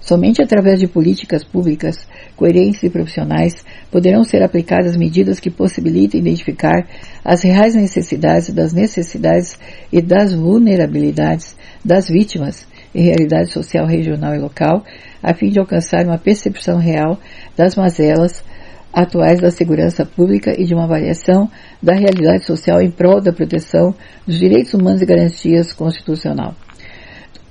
Somente 0.00 0.40
através 0.40 0.80
de 0.80 0.86
políticas 0.86 1.44
públicas 1.44 1.96
coerentes 2.34 2.82
e 2.82 2.88
profissionais 2.88 3.64
poderão 3.90 4.24
ser 4.24 4.42
aplicadas 4.42 4.96
medidas 4.96 5.40
que 5.40 5.50
possibilitem 5.50 6.20
identificar 6.20 6.86
as 7.24 7.42
reais 7.42 7.74
necessidades 7.74 8.50
das 8.50 8.72
necessidades 8.72 9.58
e 9.92 10.00
das 10.00 10.32
vulnerabilidades 10.32 11.56
das 11.84 12.08
vítimas 12.08 12.66
e 12.94 13.02
realidade 13.02 13.52
social 13.52 13.86
regional 13.86 14.34
e 14.34 14.38
local, 14.38 14.84
a 15.22 15.34
fim 15.34 15.48
de 15.50 15.58
alcançar 15.58 16.04
uma 16.04 16.18
percepção 16.18 16.78
real 16.78 17.18
das 17.56 17.74
mazelas 17.76 18.42
atuais 18.92 19.40
da 19.40 19.50
segurança 19.50 20.04
pública 20.04 20.52
e 20.58 20.64
de 20.64 20.74
uma 20.74 20.84
avaliação 20.84 21.50
da 21.82 21.94
realidade 21.94 22.44
social 22.44 22.80
em 22.80 22.90
prol 22.90 23.20
da 23.20 23.32
proteção 23.32 23.94
dos 24.26 24.38
direitos 24.38 24.74
humanos 24.74 25.02
e 25.02 25.06
garantias 25.06 25.72
constitucional. 25.72 26.54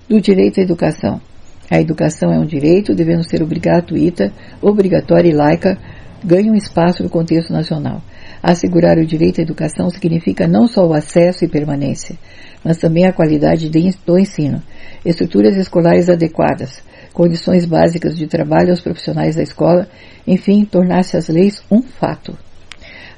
Do 0.10 0.20
direito 0.20 0.60
à 0.60 0.64
educação. 0.64 1.22
A 1.70 1.80
educação 1.82 2.32
é 2.32 2.40
um 2.40 2.46
direito, 2.46 2.96
devendo 2.96 3.24
ser 3.24 3.44
gratuita, 3.46 4.32
obrigatória 4.62 5.30
e 5.30 5.34
laica, 5.34 5.78
ganham 6.24 6.56
espaço 6.56 7.04
no 7.04 7.10
contexto 7.10 7.52
nacional. 7.52 8.02
Assegurar 8.42 8.98
o 8.98 9.06
direito 9.06 9.40
à 9.40 9.44
educação 9.44 9.90
significa 9.90 10.48
não 10.48 10.68
só 10.68 10.86
o 10.86 10.94
acesso 10.94 11.44
e 11.44 11.48
permanência, 11.48 12.16
mas 12.64 12.78
também 12.78 13.06
a 13.06 13.14
qualidade 13.14 13.70
do 13.70 14.18
ensino, 14.20 14.62
estruturas 15.06 15.56
escolares 15.56 16.10
adequadas, 16.10 16.82
condições 17.14 17.66
básicas 17.66 18.16
de 18.16 18.28
trabalho 18.28 18.70
aos 18.70 18.82
profissionais 18.82 19.36
da 19.36 19.44
escola, 19.44 19.88
enfim, 20.26 20.66
tornar-se 20.66 21.18
as 21.18 21.30
leis 21.30 21.64
um 21.72 21.82
fato. 21.82 22.38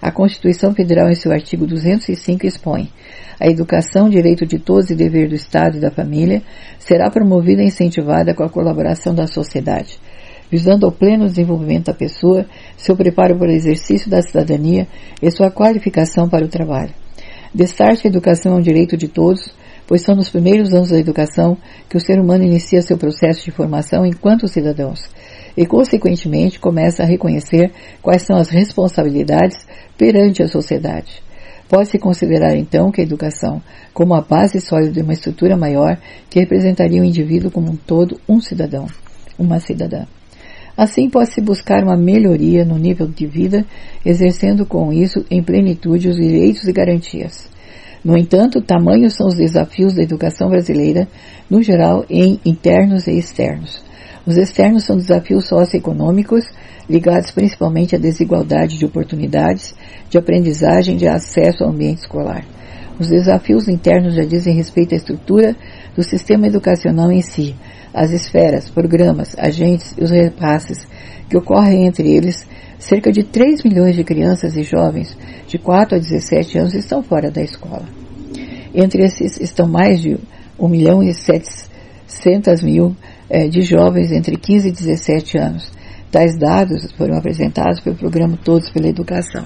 A 0.01 0.11
Constituição 0.11 0.73
Federal, 0.73 1.09
em 1.09 1.15
seu 1.15 1.31
artigo 1.31 1.67
205, 1.67 2.45
expõe: 2.45 2.89
a 3.39 3.47
educação, 3.47 4.09
direito 4.09 4.45
de 4.45 4.57
todos 4.57 4.89
e 4.89 4.95
dever 4.95 5.27
do 5.27 5.35
Estado 5.35 5.77
e 5.77 5.81
da 5.81 5.91
família, 5.91 6.41
será 6.77 7.09
promovida 7.09 7.61
e 7.61 7.67
incentivada 7.67 8.33
com 8.33 8.43
a 8.43 8.49
colaboração 8.49 9.13
da 9.13 9.27
sociedade, 9.27 9.99
visando 10.51 10.85
ao 10.85 10.91
pleno 10.91 11.25
desenvolvimento 11.25 11.85
da 11.85 11.93
pessoa, 11.93 12.45
seu 12.77 12.95
preparo 12.95 13.37
para 13.37 13.49
o 13.49 13.53
exercício 13.53 14.09
da 14.09 14.21
cidadania 14.21 14.87
e 15.21 15.29
sua 15.31 15.51
qualificação 15.51 16.27
para 16.27 16.45
o 16.45 16.49
trabalho. 16.49 16.91
Destarte 17.53 18.07
a 18.07 18.09
educação 18.09 18.53
é 18.53 18.55
um 18.55 18.61
direito 18.61 18.95
de 18.95 19.07
todos, 19.07 19.53
pois 19.87 20.01
são 20.01 20.15
nos 20.15 20.29
primeiros 20.29 20.73
anos 20.73 20.89
da 20.89 20.99
educação 20.99 21.57
que 21.89 21.97
o 21.97 21.99
ser 21.99 22.19
humano 22.19 22.43
inicia 22.43 22.81
seu 22.81 22.97
processo 22.97 23.43
de 23.43 23.51
formação 23.51 24.05
enquanto 24.05 24.47
cidadãos 24.47 25.01
e, 25.57 25.65
consequentemente, 25.65 26.59
começa 26.59 27.03
a 27.03 27.05
reconhecer 27.05 27.71
quais 28.01 28.21
são 28.21 28.37
as 28.37 28.49
responsabilidades 28.49 29.57
perante 29.97 30.43
a 30.43 30.47
sociedade. 30.47 31.21
Pode-se 31.67 31.99
considerar, 31.99 32.55
então, 32.55 32.91
que 32.91 33.01
a 33.01 33.03
educação, 33.03 33.61
como 33.93 34.13
a 34.13 34.21
base 34.21 34.61
sólida 34.61 34.91
de 34.91 35.01
uma 35.01 35.13
estrutura 35.13 35.57
maior 35.57 35.97
que 36.29 36.39
representaria 36.39 37.01
o 37.01 37.05
indivíduo 37.05 37.51
como 37.51 37.71
um 37.71 37.75
todo, 37.75 38.19
um 38.27 38.39
cidadão, 38.39 38.87
uma 39.37 39.59
cidadã. 39.59 40.05
Assim, 40.79 41.09
pode-se 41.09 41.41
buscar 41.41 41.83
uma 41.83 41.97
melhoria 41.97 42.63
no 42.63 42.77
nível 42.77 43.05
de 43.05 43.27
vida, 43.27 43.65
exercendo 44.05 44.65
com 44.65 44.93
isso 44.93 45.25
em 45.29 45.43
plenitude 45.43 46.07
os 46.07 46.15
direitos 46.15 46.63
e 46.63 46.71
garantias. 46.71 47.49
No 48.01 48.17
entanto, 48.17 48.61
tamanhos 48.61 49.13
são 49.13 49.27
os 49.27 49.35
desafios 49.35 49.93
da 49.95 50.03
educação 50.03 50.47
brasileira, 50.47 51.05
no 51.49 51.61
geral, 51.61 52.05
em 52.09 52.39
internos 52.45 53.07
e 53.07 53.17
externos. 53.17 53.83
Os 54.25 54.37
externos 54.37 54.85
são 54.85 54.95
desafios 54.95 55.49
socioeconômicos, 55.49 56.45
ligados 56.89 57.31
principalmente 57.31 57.97
à 57.97 57.99
desigualdade 57.99 58.77
de 58.77 58.85
oportunidades, 58.85 59.75
de 60.09 60.17
aprendizagem 60.17 60.95
e 60.95 60.97
de 60.97 61.09
acesso 61.09 61.65
ao 61.65 61.71
ambiente 61.71 62.03
escolar. 62.03 62.45
Os 62.97 63.09
desafios 63.09 63.67
internos 63.67 64.13
já 64.15 64.23
dizem 64.23 64.55
respeito 64.55 64.93
à 64.93 64.97
estrutura 64.97 65.57
do 65.95 66.03
sistema 66.03 66.47
educacional 66.47 67.11
em 67.11 67.21
si, 67.21 67.55
as 67.93 68.11
esferas, 68.11 68.69
programas, 68.69 69.35
agentes 69.37 69.95
e 69.97 70.03
os 70.03 70.11
repasses 70.11 70.87
que 71.29 71.37
ocorrem 71.37 71.85
entre 71.85 72.09
eles, 72.09 72.47
cerca 72.77 73.11
de 73.11 73.23
3 73.23 73.63
milhões 73.63 73.95
de 73.95 74.03
crianças 74.03 74.55
e 74.55 74.63
jovens 74.63 75.17
de 75.47 75.57
4 75.57 75.95
a 75.95 75.99
17 75.99 76.57
anos 76.57 76.73
estão 76.73 77.03
fora 77.03 77.29
da 77.29 77.41
escola. 77.41 77.85
Entre 78.73 79.03
esses 79.03 79.39
estão 79.39 79.67
mais 79.67 80.01
de 80.01 80.17
1 80.57 80.67
milhão 80.67 81.03
e 81.03 81.13
700 81.13 82.63
mil 82.63 82.95
eh, 83.29 83.47
de 83.47 83.61
jovens 83.61 84.11
entre 84.11 84.37
15 84.37 84.69
e 84.69 84.71
17 84.71 85.37
anos. 85.37 85.71
Tais 86.11 86.37
dados 86.37 86.91
foram 86.93 87.17
apresentados 87.17 87.79
pelo 87.79 87.95
programa 87.95 88.37
Todos 88.43 88.71
pela 88.71 88.87
Educação, 88.87 89.45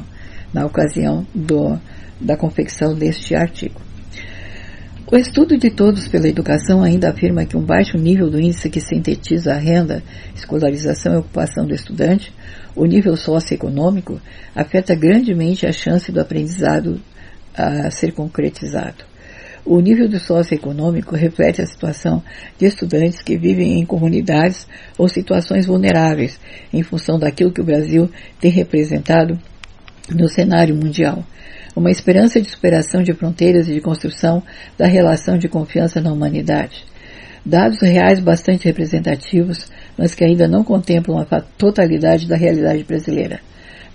na 0.53 0.65
ocasião 0.65 1.25
do, 1.33 1.77
da 2.19 2.37
confecção 2.37 2.95
deste 2.95 3.35
artigo. 3.35 3.81
O 5.13 5.15
estudo 5.15 5.55
de 5.59 5.69
todos 5.69 6.07
pela 6.07 6.27
educação 6.27 6.81
ainda 6.81 7.11
afirma 7.11 7.45
que 7.45 7.55
um 7.55 7.61
baixo 7.61 7.99
nível 7.99 8.31
do 8.31 8.41
índice 8.41 8.67
que 8.67 8.81
sintetiza 8.81 9.53
a 9.53 9.59
renda, 9.59 10.01
escolarização 10.33 11.13
e 11.13 11.17
ocupação 11.17 11.67
do 11.67 11.75
estudante, 11.75 12.33
o 12.75 12.83
nível 12.83 13.15
socioeconômico, 13.15 14.19
afeta 14.55 14.95
grandemente 14.95 15.67
a 15.67 15.71
chance 15.71 16.11
do 16.11 16.19
aprendizado 16.19 16.99
a 17.55 17.91
ser 17.91 18.11
concretizado. 18.13 19.05
O 19.63 19.79
nível 19.79 20.09
do 20.09 20.19
socioeconômico 20.19 21.15
reflete 21.15 21.61
a 21.61 21.67
situação 21.67 22.23
de 22.57 22.65
estudantes 22.65 23.21
que 23.21 23.37
vivem 23.37 23.79
em 23.79 23.85
comunidades 23.85 24.67
ou 24.97 25.07
situações 25.07 25.67
vulneráveis, 25.67 26.39
em 26.73 26.81
função 26.81 27.19
daquilo 27.19 27.53
que 27.53 27.61
o 27.61 27.63
Brasil 27.63 28.09
tem 28.41 28.49
representado 28.49 29.39
no 30.09 30.27
cenário 30.27 30.75
mundial 30.75 31.23
uma 31.75 31.91
esperança 31.91 32.41
de 32.41 32.49
superação 32.49 33.01
de 33.01 33.13
fronteiras 33.13 33.67
e 33.67 33.73
de 33.73 33.81
construção 33.81 34.43
da 34.77 34.87
relação 34.87 35.37
de 35.37 35.47
confiança 35.47 35.99
na 36.01 36.11
humanidade. 36.11 36.83
Dados 37.45 37.81
reais 37.81 38.19
bastante 38.19 38.65
representativos, 38.65 39.69
mas 39.97 40.15
que 40.15 40.23
ainda 40.23 40.47
não 40.47 40.63
contemplam 40.63 41.19
a 41.19 41.41
totalidade 41.41 42.27
da 42.27 42.37
realidade 42.37 42.83
brasileira. 42.83 43.39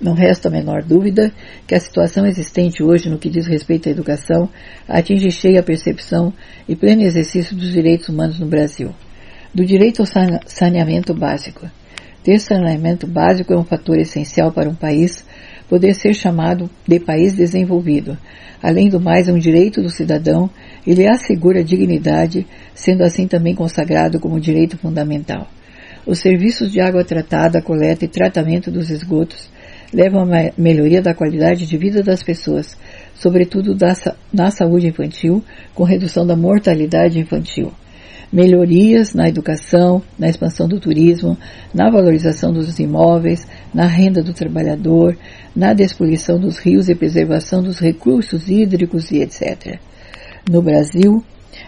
Não 0.00 0.12
resta 0.12 0.48
a 0.48 0.50
menor 0.50 0.84
dúvida 0.84 1.32
que 1.66 1.74
a 1.74 1.80
situação 1.80 2.24
existente 2.24 2.82
hoje 2.82 3.08
no 3.08 3.18
que 3.18 3.28
diz 3.28 3.46
respeito 3.46 3.88
à 3.88 3.92
educação 3.92 4.48
atinge 4.86 5.30
cheia 5.30 5.60
a 5.60 5.62
percepção 5.62 6.32
e 6.68 6.76
pleno 6.76 7.02
exercício 7.02 7.56
dos 7.56 7.72
direitos 7.72 8.08
humanos 8.08 8.38
no 8.38 8.46
Brasil. 8.46 8.94
Do 9.52 9.64
direito 9.64 10.02
ao 10.02 10.06
saneamento 10.46 11.14
básico. 11.14 11.68
Ter 12.22 12.38
saneamento 12.38 13.06
básico 13.06 13.52
é 13.52 13.58
um 13.58 13.64
fator 13.64 13.98
essencial 13.98 14.52
para 14.52 14.68
um 14.68 14.74
país 14.74 15.24
poder 15.68 15.94
ser 15.94 16.14
chamado 16.14 16.68
de 16.86 16.98
país 16.98 17.34
desenvolvido. 17.34 18.16
Além 18.62 18.88
do 18.88 19.00
mais, 19.00 19.28
é 19.28 19.32
um 19.32 19.38
direito 19.38 19.82
do 19.82 19.90
cidadão 19.90 20.50
e 20.86 20.94
lhe 20.94 21.06
assegura 21.06 21.62
dignidade, 21.62 22.46
sendo 22.74 23.04
assim 23.04 23.26
também 23.26 23.54
consagrado 23.54 24.18
como 24.18 24.40
direito 24.40 24.76
fundamental. 24.78 25.46
Os 26.06 26.20
serviços 26.20 26.72
de 26.72 26.80
água 26.80 27.04
tratada, 27.04 27.60
coleta 27.60 28.04
e 28.04 28.08
tratamento 28.08 28.70
dos 28.70 28.90
esgotos 28.90 29.50
levam 29.92 30.22
à 30.22 30.52
melhoria 30.56 31.00
da 31.00 31.14
qualidade 31.14 31.66
de 31.66 31.76
vida 31.76 32.02
das 32.02 32.22
pessoas, 32.22 32.76
sobretudo 33.14 33.76
na 34.32 34.50
saúde 34.50 34.88
infantil, 34.88 35.42
com 35.74 35.84
redução 35.84 36.26
da 36.26 36.36
mortalidade 36.36 37.18
infantil 37.18 37.72
melhorias 38.32 39.14
na 39.14 39.28
educação, 39.28 40.02
na 40.18 40.28
expansão 40.28 40.68
do 40.68 40.78
turismo, 40.78 41.36
na 41.72 41.90
valorização 41.90 42.52
dos 42.52 42.78
imóveis, 42.78 43.46
na 43.72 43.86
renda 43.86 44.22
do 44.22 44.32
trabalhador, 44.32 45.16
na 45.54 45.72
despoluição 45.72 46.38
dos 46.38 46.58
rios 46.58 46.88
e 46.88 46.94
preservação 46.94 47.62
dos 47.62 47.78
recursos 47.78 48.48
hídricos 48.48 49.10
e 49.10 49.22
etc. 49.22 49.78
No 50.50 50.62
Brasil, 50.62 51.24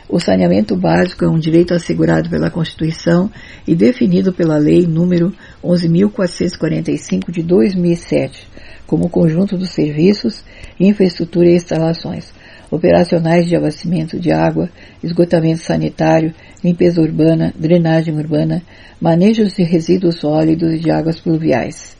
o 0.09 0.20
saneamento 0.20 0.77
básico 0.77 1.25
é 1.25 1.29
um 1.29 1.38
direito 1.38 1.73
assegurado 1.73 2.29
pela 2.29 2.51
Constituição 2.51 3.31
e 3.66 3.75
definido 3.75 4.33
pela 4.33 4.59
Lei 4.59 4.87
número 4.87 5.33
11.445 5.64 7.31
de 7.31 7.42
2007, 7.42 8.49
como 8.87 9.09
conjunto 9.09 9.57
dos 9.57 9.70
serviços, 9.70 10.44
infraestrutura 10.79 11.49
e 11.49 11.57
instalações 11.57 12.33
operacionais 12.71 13.47
de 13.47 13.57
abastecimento 13.57 14.19
de 14.19 14.31
água, 14.31 14.71
esgotamento 15.03 15.63
sanitário, 15.63 16.33
limpeza 16.63 17.01
urbana, 17.01 17.53
drenagem 17.57 18.17
urbana, 18.17 18.63
manejos 19.01 19.55
de 19.55 19.63
resíduos 19.63 20.17
sólidos 20.17 20.75
e 20.75 20.79
de 20.79 20.91
águas 20.91 21.21
pluviais. 21.21 21.97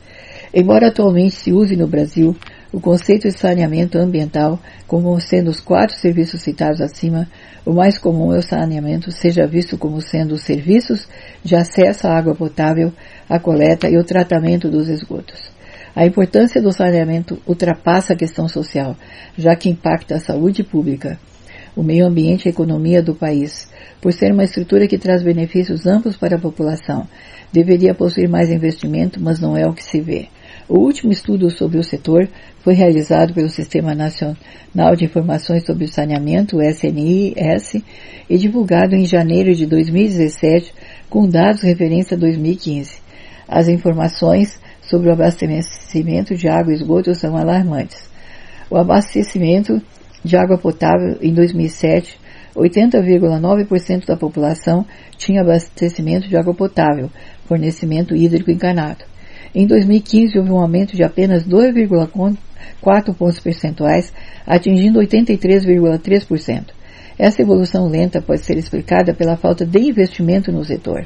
Embora 0.53 0.87
atualmente 0.87 1.35
se 1.35 1.53
use 1.53 1.75
no 1.75 1.87
Brasil 1.87 2.35
o 2.73 2.79
conceito 2.79 3.27
de 3.27 3.37
saneamento 3.37 3.97
ambiental 3.97 4.59
como 4.87 5.19
sendo 5.19 5.49
os 5.49 5.59
quatro 5.59 5.95
serviços 5.95 6.41
citados 6.41 6.79
acima, 6.79 7.27
o 7.65 7.73
mais 7.73 7.97
comum 7.97 8.33
é 8.33 8.39
o 8.39 8.41
saneamento 8.41 9.11
seja 9.11 9.45
visto 9.45 9.77
como 9.77 10.01
sendo 10.01 10.35
os 10.35 10.41
serviços 10.41 11.07
de 11.43 11.55
acesso 11.55 12.07
à 12.07 12.17
água 12.17 12.33
potável, 12.33 12.93
a 13.29 13.39
coleta 13.39 13.89
e 13.89 13.97
o 13.97 14.03
tratamento 14.03 14.69
dos 14.69 14.87
esgotos. 14.87 15.50
A 15.95 16.05
importância 16.05 16.61
do 16.61 16.71
saneamento 16.71 17.37
ultrapassa 17.45 18.13
a 18.13 18.15
questão 18.15 18.47
social, 18.47 18.95
já 19.37 19.55
que 19.55 19.69
impacta 19.69 20.15
a 20.15 20.19
saúde 20.19 20.63
pública, 20.63 21.19
o 21.75 21.83
meio 21.83 22.05
ambiente 22.05 22.45
e 22.45 22.49
a 22.49 22.51
economia 22.51 23.01
do 23.01 23.13
país. 23.13 23.69
Por 24.01 24.13
ser 24.13 24.31
uma 24.31 24.43
estrutura 24.43 24.87
que 24.87 24.97
traz 24.97 25.21
benefícios 25.21 25.85
amplos 25.85 26.15
para 26.15 26.37
a 26.37 26.41
população, 26.41 27.07
deveria 27.51 27.93
possuir 27.93 28.29
mais 28.29 28.49
investimento, 28.49 29.21
mas 29.21 29.39
não 29.39 29.55
é 29.55 29.67
o 29.67 29.73
que 29.73 29.83
se 29.83 29.99
vê. 29.99 30.27
O 30.67 30.79
último 30.79 31.11
estudo 31.11 31.49
sobre 31.49 31.77
o 31.77 31.83
setor 31.83 32.29
foi 32.63 32.73
realizado 32.73 33.33
pelo 33.33 33.49
Sistema 33.49 33.93
Nacional 33.93 34.95
de 34.95 35.03
Informações 35.03 35.65
sobre 35.65 35.83
o 35.83 35.87
Saneamento, 35.87 36.61
SNIS, 36.61 37.83
e 38.29 38.37
divulgado 38.37 38.95
em 38.95 39.03
janeiro 39.03 39.53
de 39.53 39.65
2017, 39.65 40.73
com 41.09 41.27
dados 41.27 41.61
referência 41.61 42.15
a 42.15 42.19
2015. 42.19 43.01
As 43.47 43.67
informações 43.67 44.60
sobre 44.91 45.09
o 45.09 45.13
abastecimento 45.13 46.35
de 46.35 46.49
água 46.49 46.73
e 46.73 46.75
esgoto 46.75 47.15
são 47.15 47.37
alarmantes. 47.37 48.11
O 48.69 48.77
abastecimento 48.77 49.81
de 50.23 50.35
água 50.35 50.57
potável 50.57 51.17
em 51.21 51.33
2007, 51.33 52.19
80,9% 52.53 54.05
da 54.05 54.17
população 54.17 54.85
tinha 55.17 55.41
abastecimento 55.41 56.27
de 56.27 56.35
água 56.35 56.53
potável, 56.53 57.09
fornecimento 57.45 58.13
hídrico 58.13 58.51
encanado. 58.51 59.05
Em 59.55 59.65
2015 59.65 60.37
houve 60.37 60.51
um 60.51 60.59
aumento 60.59 60.95
de 60.95 61.03
apenas 61.03 61.45
2,4 61.45 63.15
pontos 63.15 63.39
percentuais, 63.39 64.13
atingindo 64.45 64.99
83,3%. 64.99 66.65
Essa 67.17 67.41
evolução 67.41 67.87
lenta 67.87 68.21
pode 68.21 68.41
ser 68.41 68.57
explicada 68.57 69.13
pela 69.13 69.37
falta 69.37 69.65
de 69.65 69.79
investimento 69.79 70.51
no 70.51 70.65
setor. 70.65 71.05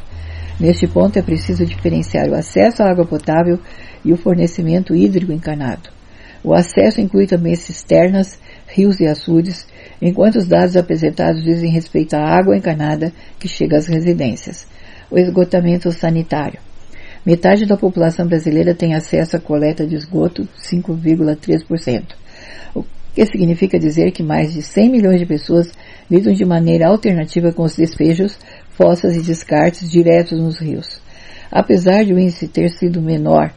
Neste 0.59 0.87
ponto 0.87 1.19
é 1.19 1.21
preciso 1.21 1.65
diferenciar 1.65 2.29
o 2.29 2.35
acesso 2.35 2.81
à 2.81 2.89
água 2.89 3.05
potável 3.05 3.59
e 4.03 4.13
o 4.13 4.17
fornecimento 4.17 4.95
hídrico 4.95 5.33
encanado. 5.33 5.89
O 6.43 6.53
acesso 6.53 7.01
inclui 7.01 7.27
também 7.27 7.55
cisternas, 7.55 8.39
rios 8.67 8.99
e 8.99 9.07
açudes, 9.07 9.67
enquanto 10.01 10.35
os 10.35 10.45
dados 10.45 10.77
apresentados 10.77 11.43
dizem 11.43 11.71
respeito 11.71 12.13
à 12.13 12.19
água 12.19 12.55
encanada 12.55 13.11
que 13.39 13.47
chega 13.47 13.77
às 13.77 13.87
residências. 13.87 14.67
O 15.11 15.17
esgotamento 15.17 15.91
sanitário. 15.91 16.59
Metade 17.25 17.65
da 17.65 17.75
população 17.75 18.27
brasileira 18.27 18.75
tem 18.75 18.93
acesso 18.93 19.35
à 19.35 19.39
coleta 19.39 19.85
de 19.85 19.95
esgoto, 19.95 20.47
5,3%. 20.55 22.13
O 22.75 22.85
que 23.15 23.25
significa 23.25 23.79
dizer 23.79 24.11
que 24.11 24.21
mais 24.21 24.53
de 24.53 24.61
100 24.61 24.91
milhões 24.91 25.19
de 25.19 25.25
pessoas 25.25 25.71
lidam 26.09 26.33
de 26.33 26.45
maneira 26.45 26.87
alternativa 26.87 27.51
com 27.51 27.63
os 27.63 27.75
despejos, 27.75 28.37
fossas 28.77 29.15
e 29.15 29.21
descartes 29.21 29.89
diretos 29.89 30.39
nos 30.39 30.59
rios. 30.59 31.01
Apesar 31.51 32.03
de 32.03 32.13
o 32.13 32.19
índice 32.19 32.47
ter 32.47 32.69
sido 32.69 33.01
menor 33.01 33.51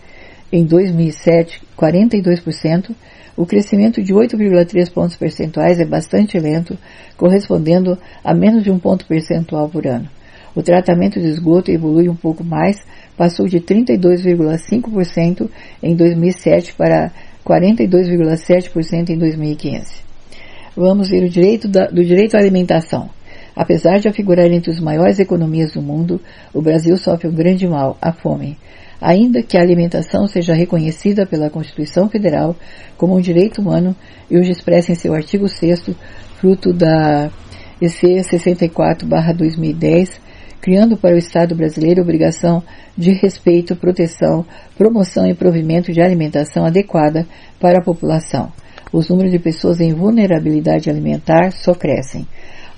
em 0.53 0.65
2007, 0.65 1.61
42%, 1.77 2.95
o 3.37 3.47
crescimento 3.47 4.03
de 4.03 4.13
8,3 4.13 4.91
pontos 4.93 5.17
percentuais 5.17 5.79
é 5.79 5.85
bastante 5.85 6.39
lento, 6.39 6.77
correspondendo 7.17 7.97
a 8.25 8.35
menos 8.35 8.65
de 8.65 8.71
um 8.71 8.79
ponto 8.79 9.07
percentual 9.07 9.69
por 9.69 9.87
ano. 9.87 10.09
O 10.57 10.63
tratamento 10.63 11.21
de 11.21 11.29
esgoto 11.29 11.71
evolui 11.71 12.09
um 12.09 12.17
pouco 12.17 12.43
mais, 12.43 12.79
passou 13.17 13.47
de 13.47 13.61
32,5% 13.61 15.49
em 15.83 15.95
2007 15.95 16.75
para 16.75 17.13
42,7% 17.47 19.11
em 19.11 19.19
2015. 19.19 20.03
Vamos 20.77 21.09
ver 21.09 21.25
o 21.25 21.29
direito 21.29 21.69
da, 21.69 21.87
do 21.87 22.05
direito 22.05 22.37
à 22.37 22.41
alimentação. 22.41 23.09
Apesar 23.59 23.99
de 23.99 24.09
afigurar 24.09 24.47
entre 24.47 24.71
as 24.71 24.79
maiores 24.79 25.19
economias 25.19 25.73
do 25.73 25.83
mundo, 25.83 26.21
o 26.55 26.63
Brasil 26.63 26.97
sofre 26.97 27.27
um 27.27 27.35
grande 27.35 27.67
mal, 27.67 27.99
a 28.01 28.13
fome 28.13 28.57
ainda 29.01 29.43
que 29.43 29.57
a 29.57 29.63
alimentação 29.63 30.27
seja 30.27 30.53
reconhecida 30.55 31.25
pela 31.25 31.49
Constituição 31.51 32.09
Federal 32.09 32.57
como 32.97 33.17
um 33.17 33.21
direito 33.21 33.61
humano 33.61 33.95
e 34.31 34.37
hoje 34.37 34.51
expressa 34.51 34.93
em 34.93 34.97
seu 34.97 35.15
artigo 35.15 35.49
6 35.49 35.91
fruto 36.41 36.73
da 36.73 37.31
EC 37.81 38.23
64/2010, 38.25 40.21
criando 40.61 40.97
para 40.97 41.15
o 41.15 41.19
Estado 41.19 41.55
brasileiro 41.55 42.03
obrigação 42.03 42.61
de 42.97 43.13
respeito, 43.13 43.77
proteção, 43.77 44.45
promoção 44.77 45.29
e 45.29 45.35
provimento 45.35 45.93
de 45.93 46.01
alimentação 46.01 46.65
adequada 46.65 47.25
para 47.61 47.79
a 47.79 47.85
população. 47.85 48.51
Os 48.93 49.09
números 49.09 49.31
de 49.31 49.39
pessoas 49.39 49.81
em 49.81 49.95
vulnerabilidade 49.95 50.91
alimentar 50.91 51.53
só 51.53 51.73
crescem. 51.75 52.27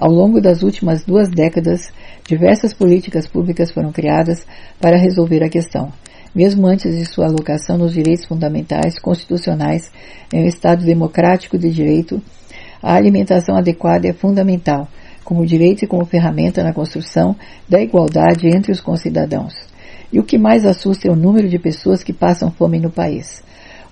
Ao 0.00 0.10
longo 0.10 0.40
das 0.40 0.62
últimas 0.62 1.04
duas 1.04 1.28
décadas, 1.28 1.92
diversas 2.26 2.72
políticas 2.72 3.28
públicas 3.28 3.70
foram 3.70 3.92
criadas 3.92 4.46
para 4.80 4.96
resolver 4.96 5.44
a 5.44 5.48
questão 5.48 5.92
mesmo 6.34 6.66
antes 6.66 6.96
de 6.96 7.04
sua 7.04 7.26
alocação 7.26 7.76
nos 7.76 7.92
direitos 7.92 8.24
fundamentais 8.24 8.98
constitucionais 8.98 9.90
em 10.32 10.44
um 10.44 10.46
Estado 10.46 10.84
democrático 10.84 11.58
de 11.58 11.70
direito, 11.70 12.22
a 12.82 12.94
alimentação 12.94 13.56
adequada 13.56 14.08
é 14.08 14.12
fundamental, 14.12 14.88
como 15.24 15.46
direito 15.46 15.84
e 15.84 15.88
como 15.88 16.04
ferramenta 16.04 16.62
na 16.62 16.72
construção 16.72 17.36
da 17.68 17.80
igualdade 17.80 18.48
entre 18.48 18.72
os 18.72 18.80
concidadãos. 18.80 19.54
E 20.12 20.18
o 20.18 20.24
que 20.24 20.38
mais 20.38 20.64
assusta 20.64 21.08
é 21.08 21.10
o 21.10 21.16
número 21.16 21.48
de 21.48 21.58
pessoas 21.58 22.02
que 22.02 22.12
passam 22.12 22.50
fome 22.50 22.78
no 22.78 22.90
país. 22.90 23.42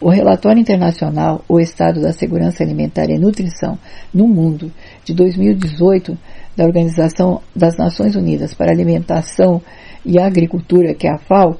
O 0.00 0.10
relatório 0.10 0.60
internacional 0.60 1.44
O 1.48 1.58
Estado 1.58 2.00
da 2.00 2.12
Segurança 2.12 2.62
Alimentar 2.62 3.10
e 3.10 3.18
Nutrição 3.18 3.76
no 4.14 4.28
Mundo 4.28 4.70
de 5.08 5.14
2018 5.14 6.16
da 6.54 6.64
Organização 6.64 7.40
das 7.56 7.78
Nações 7.78 8.14
Unidas 8.14 8.52
para 8.52 8.70
a 8.70 8.74
Alimentação 8.74 9.62
e 10.04 10.18
Agricultura, 10.18 10.92
que 10.92 11.06
é 11.06 11.10
a 11.10 11.18
FAO, 11.18 11.56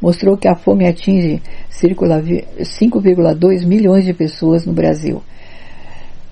mostrou 0.00 0.36
que 0.36 0.46
a 0.46 0.54
fome 0.54 0.86
atinge 0.86 1.42
5,2 1.72 3.66
milhões 3.66 4.04
de 4.04 4.14
pessoas 4.14 4.64
no 4.64 4.72
Brasil. 4.72 5.20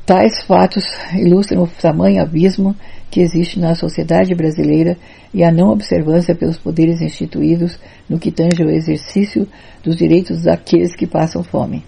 Tais 0.06 0.42
fatos 0.44 0.84
ilustram 1.16 1.64
o 1.64 1.68
tamanho 1.68 2.22
abismo 2.22 2.76
que 3.10 3.20
existe 3.20 3.58
na 3.58 3.74
sociedade 3.74 4.32
brasileira 4.34 4.96
e 5.34 5.42
a 5.42 5.50
não 5.50 5.70
observância 5.70 6.34
pelos 6.34 6.58
poderes 6.58 7.00
instituídos 7.00 7.76
no 8.08 8.20
que 8.20 8.30
tange 8.30 8.62
ao 8.62 8.70
exercício 8.70 9.48
dos 9.82 9.96
direitos 9.96 10.42
daqueles 10.42 10.94
que 10.94 11.06
passam 11.06 11.42
fome. 11.42 11.84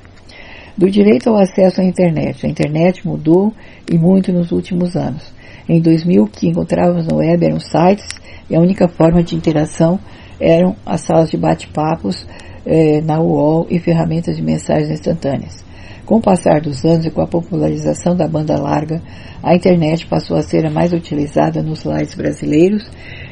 Do 0.76 0.90
direito 0.90 1.30
ao 1.30 1.36
acesso 1.36 1.80
à 1.80 1.84
internet. 1.84 2.44
A 2.44 2.48
internet 2.48 3.06
mudou 3.06 3.54
e 3.88 3.96
muito 3.96 4.32
nos 4.32 4.50
últimos 4.50 4.96
anos. 4.96 5.32
Em 5.68 5.80
2000, 5.80 6.24
o 6.24 6.26
que 6.26 6.48
encontrávamos 6.48 7.06
no 7.06 7.18
web 7.18 7.46
eram 7.46 7.60
sites 7.60 8.08
e 8.50 8.56
a 8.56 8.60
única 8.60 8.88
forma 8.88 9.22
de 9.22 9.36
interação 9.36 10.00
eram 10.40 10.74
as 10.84 11.02
salas 11.02 11.30
de 11.30 11.36
bate-papos 11.36 12.26
eh, 12.66 13.00
na 13.02 13.20
UOL 13.20 13.68
e 13.70 13.78
ferramentas 13.78 14.36
de 14.36 14.42
mensagens 14.42 14.90
instantâneas. 14.90 15.64
Com 16.04 16.16
o 16.16 16.20
passar 16.20 16.60
dos 16.60 16.84
anos 16.84 17.06
e 17.06 17.10
com 17.10 17.22
a 17.22 17.26
popularização 17.26 18.16
da 18.16 18.26
banda 18.26 18.60
larga, 18.60 19.00
a 19.42 19.54
internet 19.54 20.06
passou 20.06 20.36
a 20.36 20.42
ser 20.42 20.66
a 20.66 20.70
mais 20.70 20.92
utilizada 20.92 21.62
nos 21.62 21.84
lares 21.84 22.14
brasileiros 22.14 22.84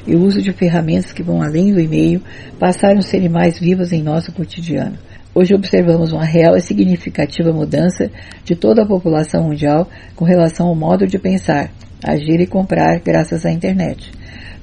e 0.06 0.14
o 0.14 0.22
uso 0.22 0.40
de 0.40 0.52
ferramentas 0.52 1.12
que 1.12 1.24
vão 1.24 1.42
além 1.42 1.72
do 1.72 1.80
e-mail 1.80 2.22
passaram 2.58 3.00
a 3.00 3.02
ser 3.02 3.28
mais 3.28 3.58
vivas 3.58 3.92
em 3.92 4.00
nosso 4.00 4.32
cotidiano. 4.32 4.96
Hoje 5.34 5.54
observamos 5.54 6.12
uma 6.12 6.26
real 6.26 6.56
e 6.56 6.60
significativa 6.60 7.54
mudança 7.54 8.10
de 8.44 8.54
toda 8.54 8.82
a 8.82 8.86
população 8.86 9.44
mundial 9.44 9.88
com 10.14 10.26
relação 10.26 10.66
ao 10.66 10.74
modo 10.74 11.06
de 11.06 11.18
pensar, 11.18 11.70
agir 12.04 12.38
e 12.38 12.46
comprar 12.46 13.00
graças 13.00 13.46
à 13.46 13.50
internet. 13.50 14.12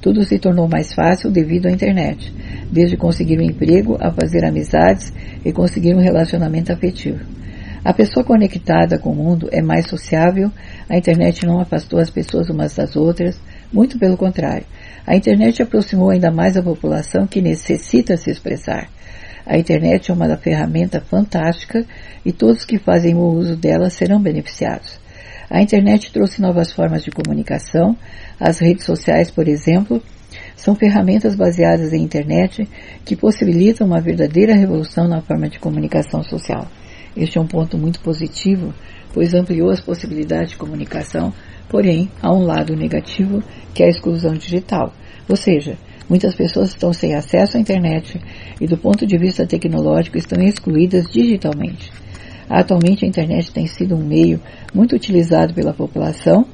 Tudo 0.00 0.22
se 0.22 0.38
tornou 0.38 0.68
mais 0.68 0.94
fácil 0.94 1.28
devido 1.28 1.66
à 1.66 1.72
internet, 1.72 2.32
desde 2.70 2.96
conseguir 2.96 3.40
um 3.40 3.42
emprego 3.42 3.98
a 4.00 4.12
fazer 4.12 4.44
amizades 4.44 5.12
e 5.44 5.52
conseguir 5.52 5.92
um 5.92 6.00
relacionamento 6.00 6.72
afetivo. 6.72 7.18
A 7.84 7.92
pessoa 7.92 8.22
conectada 8.22 8.96
com 8.96 9.10
o 9.10 9.16
mundo 9.16 9.48
é 9.50 9.60
mais 9.60 9.88
sociável, 9.88 10.52
a 10.88 10.96
internet 10.96 11.44
não 11.44 11.60
afastou 11.60 11.98
as 11.98 12.10
pessoas 12.10 12.48
umas 12.48 12.76
das 12.76 12.94
outras, 12.94 13.40
muito 13.72 13.98
pelo 13.98 14.16
contrário. 14.16 14.66
A 15.04 15.16
internet 15.16 15.62
aproximou 15.62 16.10
ainda 16.10 16.30
mais 16.30 16.56
a 16.56 16.62
população 16.62 17.26
que 17.26 17.42
necessita 17.42 18.16
se 18.16 18.30
expressar. 18.30 18.88
A 19.50 19.58
internet 19.58 20.12
é 20.12 20.14
uma 20.14 20.36
ferramenta 20.36 21.00
fantástica 21.00 21.84
e 22.24 22.30
todos 22.30 22.64
que 22.64 22.78
fazem 22.78 23.16
o 23.16 23.32
uso 23.32 23.56
dela 23.56 23.90
serão 23.90 24.22
beneficiados. 24.22 25.00
A 25.50 25.60
internet 25.60 26.12
trouxe 26.12 26.40
novas 26.40 26.72
formas 26.72 27.02
de 27.02 27.10
comunicação. 27.10 27.96
As 28.38 28.60
redes 28.60 28.84
sociais, 28.84 29.28
por 29.28 29.48
exemplo, 29.48 30.00
são 30.54 30.76
ferramentas 30.76 31.34
baseadas 31.34 31.92
em 31.92 32.00
internet 32.00 32.68
que 33.04 33.16
possibilitam 33.16 33.88
uma 33.88 34.00
verdadeira 34.00 34.54
revolução 34.54 35.08
na 35.08 35.20
forma 35.20 35.48
de 35.48 35.58
comunicação 35.58 36.22
social. 36.22 36.68
Este 37.16 37.36
é 37.36 37.40
um 37.40 37.48
ponto 37.48 37.76
muito 37.76 37.98
positivo, 38.02 38.72
pois 39.12 39.34
ampliou 39.34 39.70
as 39.70 39.80
possibilidades 39.80 40.50
de 40.50 40.58
comunicação, 40.58 41.34
porém, 41.68 42.08
há 42.22 42.32
um 42.32 42.44
lado 42.44 42.76
negativo, 42.76 43.42
que 43.74 43.82
é 43.82 43.86
a 43.86 43.90
exclusão 43.90 44.34
digital. 44.34 44.92
Ou 45.28 45.34
seja, 45.34 45.76
muitas 46.10 46.34
pessoas 46.34 46.70
estão 46.70 46.92
sem 46.92 47.14
acesso 47.14 47.56
à 47.56 47.60
internet 47.60 48.20
e, 48.60 48.66
do 48.66 48.76
ponto 48.76 49.06
de 49.06 49.16
vista 49.16 49.46
tecnológico, 49.46 50.18
estão 50.18 50.42
excluídas 50.42 51.06
digitalmente. 51.10 51.92
Atualmente 52.48 53.04
a 53.04 53.08
internet 53.08 53.52
tem 53.52 53.68
sido 53.68 53.94
um 53.94 54.04
meio 54.04 54.40
muito 54.74 54.96
utilizado 54.96 55.54
pela 55.54 55.72
população 55.72 56.44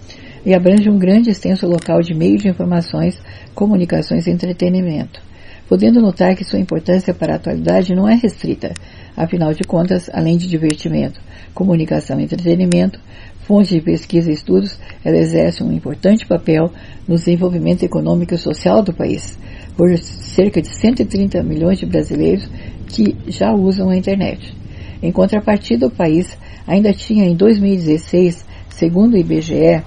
e 0.45 0.55
abrange 0.55 0.91
um 0.91 0.99
grande 0.99 1.31
extenso 1.31 1.67
local 1.67 2.03
de 2.03 2.15
meio 2.15 2.37
de 2.37 2.49
informações, 2.49 3.19
comunicações 3.55 4.27
e 4.27 4.31
entretenimento, 4.31 5.23
podendo 5.67 6.03
notar 6.03 6.37
que 6.37 6.45
sua 6.45 6.59
importância 6.59 7.15
para 7.15 7.33
a 7.33 7.37
atualidade 7.37 7.95
não 7.95 8.07
é 8.07 8.15
restrita. 8.15 8.75
Afinal 9.17 9.55
de 9.55 9.65
contas, 9.65 10.11
além 10.13 10.37
de 10.37 10.47
divertimento, 10.47 11.19
comunicação 11.55 12.21
e 12.21 12.25
entretenimento, 12.25 13.01
fonte 13.47 13.75
de 13.75 13.81
pesquisa 13.81 14.31
e 14.31 14.35
estudos, 14.35 14.77
ela 15.05 15.17
exerce 15.17 15.63
um 15.63 15.73
importante 15.73 16.27
papel 16.27 16.71
no 17.07 17.15
desenvolvimento 17.15 17.85
econômico 17.85 18.35
e 18.35 18.39
social 18.39 18.83
do 18.83 18.93
país, 18.93 19.39
por 19.77 19.97
cerca 19.99 20.61
de 20.61 20.69
130 20.69 21.43
milhões 21.45 21.79
de 21.79 21.87
brasileiros 21.87 22.51
que 22.89 23.17
já 23.29 23.53
usam 23.53 23.91
a 23.91 23.97
internet. 23.97 24.53
Em 25.01 25.13
contrapartida, 25.13 25.87
o 25.87 25.91
país 25.91 26.37
ainda 26.67 26.93
tinha 26.93 27.25
em 27.25 27.37
2016, 27.37 28.45
segundo 28.69 29.15
o 29.15 29.19
IBGE, 29.19 29.83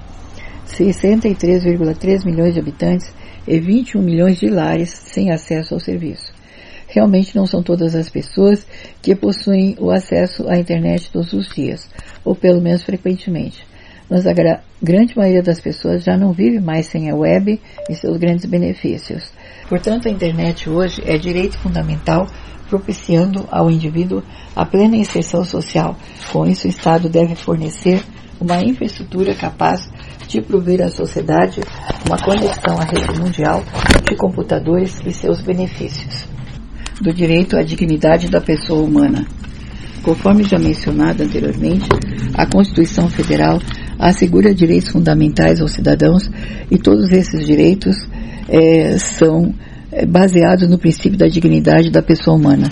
63,3 0.67 2.25
milhões 2.25 2.53
de 2.53 2.59
habitantes 2.59 3.13
e 3.45 3.59
21 3.59 4.01
milhões 4.01 4.39
de 4.39 4.47
lares 4.47 4.89
sem 4.89 5.31
acesso 5.31 5.73
ao 5.73 5.79
serviço. 5.79 6.28
Realmente 6.89 7.35
não 7.35 7.45
são 7.45 7.61
todas 7.61 7.93
as 7.95 8.09
pessoas 8.09 8.65
que 9.01 9.15
possuem 9.15 9.75
o 9.79 9.91
acesso 9.91 10.49
à 10.49 10.57
internet 10.57 11.11
todos 11.11 11.33
os 11.33 11.47
dias, 11.47 11.87
ou 12.25 12.35
pelo 12.35 12.59
menos 12.59 12.83
frequentemente. 12.83 13.65
Mas 14.09 14.25
a 14.25 14.33
gra 14.33 14.63
grande 14.81 15.15
maioria 15.15 15.43
das 15.43 15.59
pessoas 15.59 16.03
já 16.03 16.17
não 16.17 16.33
vive 16.33 16.59
mais 16.59 16.87
sem 16.87 17.11
a 17.11 17.15
web 17.15 17.61
e 17.87 17.93
seus 17.93 18.17
grandes 18.17 18.45
benefícios. 18.45 19.31
Portanto, 19.67 20.07
a 20.07 20.11
internet 20.11 20.67
hoje 20.67 21.03
é 21.05 21.15
direito 21.15 21.59
fundamental 21.59 22.27
propiciando 22.67 23.47
ao 23.51 23.69
indivíduo 23.69 24.23
a 24.55 24.65
plena 24.65 24.95
inserção 24.95 25.43
social. 25.43 25.95
Com 26.31 26.45
isso, 26.47 26.65
o 26.65 26.69
Estado 26.69 27.07
deve 27.07 27.35
fornecer 27.35 28.01
uma 28.39 28.63
infraestrutura 28.63 29.35
capaz 29.35 29.89
de 30.27 30.41
prover 30.41 30.81
à 30.81 30.89
sociedade 30.89 31.61
uma 32.05 32.17
conexão 32.17 32.79
à 32.79 32.83
rede 32.83 33.19
mundial 33.19 33.63
de 34.07 34.15
computadores 34.15 35.01
e 35.05 35.11
seus 35.11 35.41
benefícios. 35.41 36.38
Do 37.01 37.13
direito 37.13 37.57
à 37.57 37.63
dignidade 37.63 38.29
da 38.29 38.41
pessoa 38.41 38.81
humana. 38.83 39.25
Conforme 40.03 40.43
já 40.43 40.59
mencionado 40.59 41.23
anteriormente, 41.23 41.87
a 42.33 42.45
Constituição 42.45 43.09
Federal 43.09 43.59
assegura 43.97 44.53
direitos 44.53 44.89
fundamentais 44.89 45.61
aos 45.61 45.71
cidadãos 45.71 46.29
e 46.69 46.77
todos 46.77 47.11
esses 47.11 47.45
direitos 47.45 47.95
é, 48.47 48.97
são 48.97 49.53
é, 49.91 50.05
baseados 50.05 50.69
no 50.69 50.77
princípio 50.77 51.17
da 51.17 51.27
dignidade 51.27 51.89
da 51.89 52.01
pessoa 52.01 52.35
humana 52.37 52.69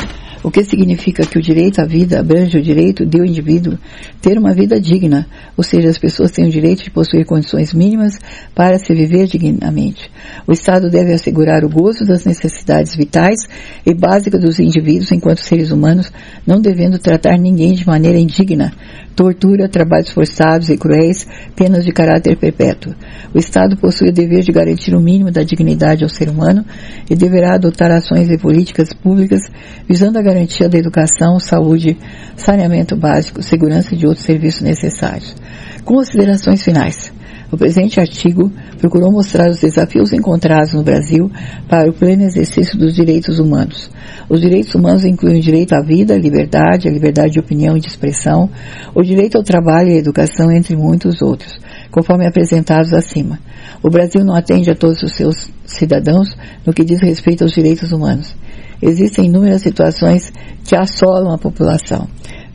o 0.48 0.50
que 0.50 0.64
significa 0.64 1.26
que 1.26 1.38
o 1.38 1.42
direito 1.42 1.82
à 1.82 1.86
vida 1.86 2.22
abrange 2.22 2.58
o 2.58 2.62
direito 2.62 3.06
do 3.06 3.26
indivíduo 3.26 3.78
ter 4.22 4.38
uma 4.38 4.54
vida 4.54 4.80
digna, 4.80 5.28
ou 5.58 5.64
seja, 5.64 5.90
as 5.90 5.98
pessoas 5.98 6.32
têm 6.32 6.46
o 6.46 6.50
direito 6.50 6.86
de 6.86 6.90
possuir 6.90 7.26
condições 7.26 7.74
mínimas 7.74 8.18
para 8.56 8.80
se 8.80 8.96
viver 8.96 9.28
dignamente. 9.28 10.10
O 10.48 10.54
Estado 10.54 10.90
deve 10.90 11.12
assegurar 11.12 11.66
o 11.66 11.70
gozo 11.70 12.06
das 12.06 12.24
necessidades 12.24 12.96
vitais 12.96 13.40
e 13.86 13.94
básicas 13.94 14.40
dos 14.40 14.58
indivíduos 14.58 15.12
enquanto 15.12 15.40
seres 15.40 15.70
humanos, 15.70 16.14
não 16.46 16.62
devendo 16.62 16.98
tratar 16.98 17.38
ninguém 17.38 17.74
de 17.74 17.86
maneira 17.86 18.18
indigna, 18.18 18.72
tortura, 19.18 19.68
trabalhos 19.68 20.12
forçados 20.12 20.70
e 20.70 20.78
cruéis, 20.78 21.28
penas 21.56 21.84
de 21.84 21.92
caráter 21.92 22.38
perpétuo. 22.38 22.94
O 23.34 23.40
Estado 23.40 23.76
possui 23.76 24.10
o 24.10 24.14
dever 24.14 24.44
de 24.44 24.52
garantir 24.52 24.94
o 24.94 25.02
mínimo 25.02 25.32
da 25.32 25.42
dignidade 25.42 26.04
ao 26.04 26.10
ser 26.10 26.30
humano 26.30 26.64
e 27.10 27.16
deverá 27.16 27.56
adotar 27.56 27.90
ações 27.90 28.30
e 28.30 28.38
políticas 28.38 28.94
públicas 28.94 29.42
visando 29.90 30.20
a 30.20 30.22
garantia 30.22 30.70
da 30.70 30.78
educação, 30.78 31.40
saúde, 31.40 31.98
saneamento 32.36 32.96
básico, 32.96 33.42
segurança 33.42 33.96
e 33.96 33.98
de 33.98 34.06
outros 34.06 34.24
serviços 34.24 34.62
necessários. 34.62 35.36
Considerações 35.84 36.62
finais. 36.62 37.12
O 37.50 37.58
presente 37.58 38.00
artigo 38.00 38.52
procurou 38.78 39.10
mostrar 39.10 39.50
os 39.50 39.62
desafios 39.62 40.12
encontrados 40.12 40.74
no 40.74 40.84
Brasil 40.84 41.32
para 41.70 41.90
o 41.90 41.94
pleno 41.94 42.24
exercício 42.24 42.78
dos 42.78 42.94
direitos 42.94 43.40
humanos. 43.40 43.90
Os 44.30 44.42
direitos 44.42 44.76
humanos 44.76 45.06
incluem 45.06 45.40
o 45.40 45.42
direito 45.42 45.74
à 45.74 45.82
vida, 45.82 46.14
à 46.14 46.18
liberdade, 46.18 46.90
a 46.90 46.92
liberdade 46.92 47.32
de 47.32 47.40
opinião 47.40 47.78
e 47.78 47.80
de 47.80 47.88
expressão, 47.88 48.50
o 48.94 49.02
direito 49.02 49.38
ao 49.38 49.44
trabalho 49.44 49.90
e 49.90 49.94
à 49.94 49.98
educação, 49.98 50.52
entre 50.52 50.76
muitos 50.76 51.22
outros, 51.22 51.58
conforme 51.90 52.28
apresentados 52.28 52.94
acima. 52.94 53.40
O 53.82 53.90
Brasil 53.90 54.26
não 54.26 54.36
atende 54.36 54.70
a 54.70 54.76
todos 54.76 55.02
os 55.02 55.14
seus 55.14 55.50
cidadãos 55.66 56.36
no 56.66 56.74
que 56.74 56.84
diz 56.84 57.02
respeito 57.02 57.46
aos 57.46 57.54
direitos 57.54 57.94
humanos. 57.94 58.36
Existem 58.82 59.26
inúmeras 59.26 59.62
situações 59.62 60.32
que 60.66 60.76
assolam 60.76 61.34
a 61.34 61.38
população. 61.38 62.08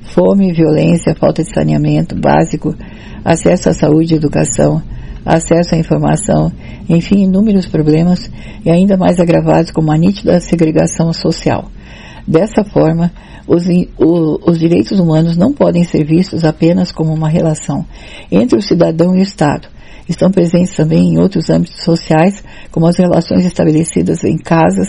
Fome, 0.04 0.52
violência, 0.52 1.14
falta 1.14 1.42
de 1.42 1.52
saneamento 1.52 2.14
básico, 2.14 2.74
acesso 3.24 3.68
à 3.68 3.72
saúde 3.72 4.14
e 4.14 4.16
educação, 4.16 4.82
acesso 5.24 5.74
à 5.74 5.78
informação, 5.78 6.52
enfim, 6.88 7.22
inúmeros 7.22 7.66
problemas 7.66 8.30
e 8.64 8.70
ainda 8.70 8.96
mais 8.96 9.20
agravados 9.20 9.70
com 9.70 9.80
uma 9.80 9.96
nítida 9.96 10.40
segregação 10.40 11.12
social. 11.12 11.70
Dessa 12.26 12.64
forma, 12.64 13.10
os, 13.46 13.66
o, 13.98 14.50
os, 14.50 14.58
direitos 14.58 14.98
humanos 14.98 15.36
não 15.36 15.52
podem 15.52 15.84
ser 15.84 16.04
vistos 16.04 16.44
apenas 16.44 16.92
como 16.92 17.12
uma 17.12 17.28
relação 17.28 17.84
entre 18.30 18.58
o 18.58 18.62
cidadão 18.62 19.14
e 19.16 19.20
o 19.20 19.22
Estado. 19.22 19.68
Estão 20.08 20.30
presentes 20.30 20.74
também 20.74 21.14
em 21.14 21.18
outros 21.18 21.48
âmbitos 21.48 21.82
sociais, 21.82 22.42
como 22.70 22.86
as 22.86 22.96
relações 22.96 23.44
estabelecidas 23.44 24.24
em 24.24 24.36
casas, 24.36 24.88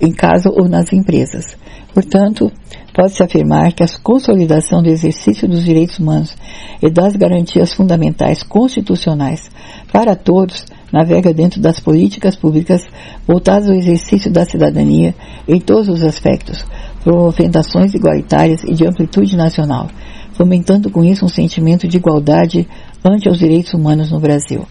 em 0.00 0.12
casa 0.12 0.50
ou 0.50 0.68
nas 0.68 0.92
empresas. 0.92 1.56
Portanto, 1.92 2.50
pode-se 2.92 3.22
afirmar 3.22 3.72
que 3.72 3.82
a 3.82 3.88
consolidação 4.02 4.82
do 4.82 4.88
exercício 4.88 5.48
dos 5.48 5.64
direitos 5.64 5.98
humanos 5.98 6.36
e 6.82 6.90
das 6.90 7.14
garantias 7.14 7.72
fundamentais 7.72 8.42
constitucionais 8.42 9.48
para 9.92 10.16
todos 10.16 10.64
navega 10.92 11.32
dentro 11.32 11.60
das 11.60 11.80
políticas 11.80 12.36
públicas 12.36 12.84
voltadas 13.26 13.68
ao 13.68 13.74
exercício 13.74 14.30
da 14.30 14.44
cidadania 14.44 15.14
em 15.46 15.60
todos 15.60 15.88
os 15.88 16.02
aspectos, 16.02 16.64
promovendo 17.02 17.58
ações 17.58 17.94
igualitárias 17.94 18.62
e 18.64 18.74
de 18.74 18.86
amplitude 18.86 19.36
nacional, 19.36 19.88
fomentando 20.32 20.90
com 20.90 21.02
isso 21.04 21.24
um 21.24 21.28
sentimento 21.28 21.88
de 21.88 21.96
igualdade 21.96 22.66
ante 23.04 23.28
os 23.28 23.38
direitos 23.38 23.74
humanos 23.74 24.10
no 24.10 24.20
Brasil. 24.20 24.66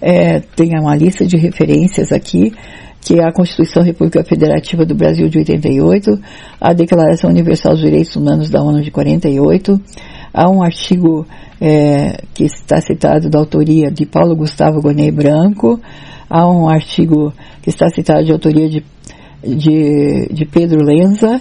É, 0.00 0.40
tem 0.40 0.70
uma 0.78 0.94
lista 0.94 1.26
de 1.26 1.36
referências 1.36 2.12
aqui 2.12 2.52
que 3.08 3.18
é 3.18 3.24
a 3.24 3.32
Constituição 3.32 3.82
República 3.82 4.22
Federativa 4.22 4.84
do 4.84 4.94
Brasil 4.94 5.30
de 5.30 5.38
88, 5.38 6.20
a 6.60 6.74
Declaração 6.74 7.30
Universal 7.30 7.72
dos 7.72 7.80
Direitos 7.80 8.14
Humanos 8.14 8.50
da 8.50 8.62
ONU 8.62 8.82
de 8.82 8.90
48, 8.90 9.80
há 10.30 10.50
um 10.50 10.62
artigo 10.62 11.26
é, 11.58 12.20
que 12.34 12.44
está 12.44 12.82
citado 12.82 13.30
da 13.30 13.38
autoria 13.38 13.90
de 13.90 14.04
Paulo 14.04 14.36
Gustavo 14.36 14.82
Gonei 14.82 15.10
Branco, 15.10 15.80
há 16.28 16.46
um 16.46 16.68
artigo 16.68 17.32
que 17.62 17.70
está 17.70 17.88
citado 17.88 18.26
de 18.26 18.30
autoria 18.32 18.68
de, 18.68 18.84
de, 19.42 20.28
de 20.30 20.44
Pedro 20.44 20.84
Lenza, 20.84 21.40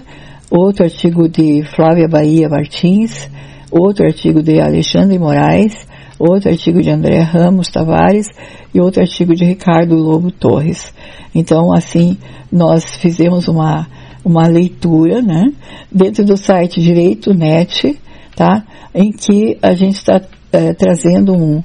outro 0.49 0.85
artigo 0.85 1.27
de 1.27 1.65
Flávia 1.75 2.07
Bahia 2.07 2.47
Martins, 2.47 3.29
outro 3.69 4.05
artigo 4.05 4.41
de 4.41 4.61
Alexandre 4.61 5.19
Moraes, 5.19 5.85
outro 6.19 6.49
artigo 6.49 6.81
de 6.81 6.89
André 6.89 7.19
Ramos 7.21 7.69
Tavares 7.69 8.27
e 8.73 8.79
outro 8.79 9.01
artigo 9.01 9.35
de 9.35 9.45
Ricardo 9.45 9.95
Lobo 9.95 10.31
Torres. 10.31 10.93
Então, 11.33 11.71
assim, 11.71 12.17
nós 12.51 12.95
fizemos 12.97 13.47
uma, 13.47 13.87
uma 14.23 14.47
leitura, 14.47 15.21
né, 15.21 15.45
dentro 15.91 16.25
do 16.25 16.35
site 16.35 16.81
Direito 16.81 17.33
Net, 17.33 17.99
tá, 18.35 18.63
em 18.93 19.11
que 19.11 19.57
a 19.61 19.73
gente 19.73 19.95
está 19.95 20.21
é, 20.51 20.73
trazendo 20.73 21.33
um, 21.33 21.63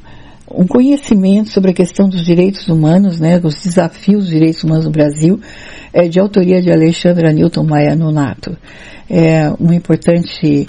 um 0.51 0.67
conhecimento 0.67 1.51
sobre 1.51 1.71
a 1.71 1.75
questão 1.75 2.09
dos 2.09 2.25
direitos 2.25 2.69
humanos, 2.69 3.19
né, 3.19 3.39
dos 3.39 3.63
desafios 3.63 4.25
dos 4.25 4.33
direitos 4.33 4.63
humanos 4.63 4.85
no 4.85 4.91
Brasil, 4.91 5.41
é 5.93 6.09
de 6.09 6.21
autoria 6.21 6.61
de 6.61 6.71
Alexandra 6.71 7.33
Newton 7.33 7.65
Maia 7.65 7.97
Nonato. 7.97 8.57
É 9.09 9.51
um 9.61 9.73
importante 9.73 10.67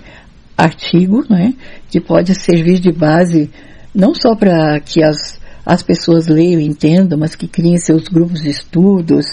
artigo, 0.57 1.23
né, 1.29 1.53
que 1.89 1.99
pode 1.99 2.34
servir 2.36 2.79
de 2.79 2.91
base 2.91 3.49
não 3.94 4.14
só 4.14 4.36
para 4.36 4.80
que 4.80 5.04
as 5.04 5.41
as 5.66 5.82
pessoas 5.82 6.28
leiam 6.28 6.60
e 6.60 6.66
entendam, 6.66 7.18
mas 7.18 7.36
que 7.36 7.48
criem 7.48 7.78
seus 7.78 8.08
grupos 8.10 8.41
de 8.41 8.50
estudos, 8.50 9.26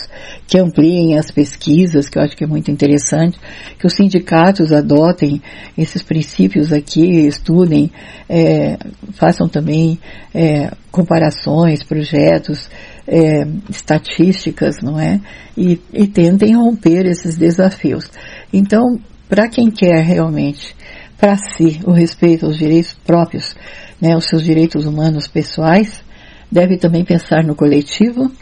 que 0.47 0.59
ampliem 0.59 1.19
as 1.19 1.31
pesquisas, 1.31 2.09
que 2.09 2.19
eu 2.19 2.23
acho 2.23 2.37
que 2.37 2.45
é 2.45 2.47
muito 2.47 2.71
interessante, 2.71 3.39
que 3.79 3.87
os 3.87 3.95
sindicatos 3.95 4.73
adotem 4.73 5.43
esses 5.77 6.03
princípios 6.03 6.73
aqui, 6.73 7.27
estudem, 7.27 7.91
é, 8.29 8.79
façam 9.15 9.49
também 9.49 9.99
é, 10.33 10.71
comparações, 10.93 11.83
projetos, 11.83 12.71
é, 13.09 13.45
estatísticas, 13.69 14.77
não 14.83 15.01
é? 15.01 15.21
E, 15.57 15.81
e 15.93 16.07
tentem 16.07 16.55
romper 16.55 17.07
esses 17.07 17.37
desafios. 17.37 18.09
Então, 18.53 19.01
para 19.29 19.49
quem 19.49 19.71
quer 19.71 20.05
realmente 20.05 20.77
para 21.21 21.37
si 21.37 21.81
o 21.85 21.93
respeito 21.93 22.47
aos 22.47 22.57
direitos 22.57 22.97
próprios, 23.05 23.55
né, 24.01 24.17
os 24.17 24.25
seus 24.25 24.43
direitos 24.43 24.87
humanos 24.87 25.29
pessoais, 25.29 26.03
deve 26.51 26.79
também 26.79 27.05
pensar 27.05 27.45
no 27.45 27.55
coletivo, 27.55 28.33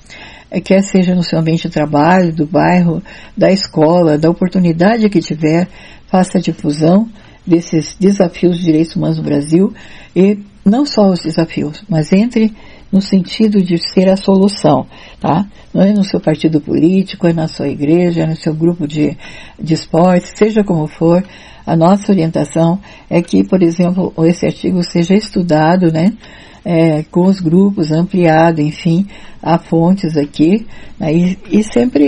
é, 0.50 0.60
quer 0.60 0.82
seja 0.82 1.14
no 1.14 1.22
seu 1.22 1.38
ambiente 1.40 1.62
de 1.62 1.74
trabalho, 1.74 2.32
do 2.32 2.46
bairro, 2.46 3.02
da 3.36 3.50
escola, 3.50 4.16
da 4.16 4.30
oportunidade 4.30 5.10
que 5.10 5.20
tiver, 5.20 5.68
faça 6.06 6.38
a 6.38 6.40
difusão 6.40 7.08
desses 7.44 7.96
desafios 7.98 8.56
de 8.58 8.64
direitos 8.64 8.94
humanos 8.94 9.18
no 9.18 9.24
Brasil. 9.24 9.74
E 10.14 10.38
não 10.64 10.86
só 10.86 11.08
os 11.08 11.20
desafios, 11.20 11.82
mas 11.88 12.12
entre 12.12 12.54
no 12.90 13.00
sentido 13.00 13.62
de 13.62 13.78
ser 13.78 14.08
a 14.08 14.16
solução, 14.16 14.86
tá? 15.20 15.46
Não 15.72 15.82
é 15.82 15.92
no 15.92 16.02
seu 16.02 16.20
partido 16.20 16.60
político, 16.60 17.26
é 17.26 17.32
na 17.32 17.46
sua 17.46 17.68
igreja, 17.68 18.22
é 18.22 18.26
no 18.26 18.36
seu 18.36 18.54
grupo 18.54 18.86
de, 18.86 19.16
de 19.60 19.74
esporte, 19.74 20.36
seja 20.36 20.64
como 20.64 20.86
for, 20.86 21.22
a 21.66 21.76
nossa 21.76 22.10
orientação 22.10 22.80
é 23.10 23.20
que, 23.20 23.44
por 23.44 23.62
exemplo, 23.62 24.12
esse 24.24 24.46
artigo 24.46 24.82
seja 24.82 25.14
estudado, 25.14 25.92
né? 25.92 26.14
É, 26.68 27.02
com 27.04 27.24
os 27.24 27.40
grupos, 27.40 27.90
ampliado, 27.90 28.60
enfim, 28.60 29.06
há 29.42 29.58
fontes 29.58 30.18
aqui, 30.18 30.66
né, 31.00 31.14
e, 31.14 31.38
e, 31.50 31.62
sempre 31.62 32.04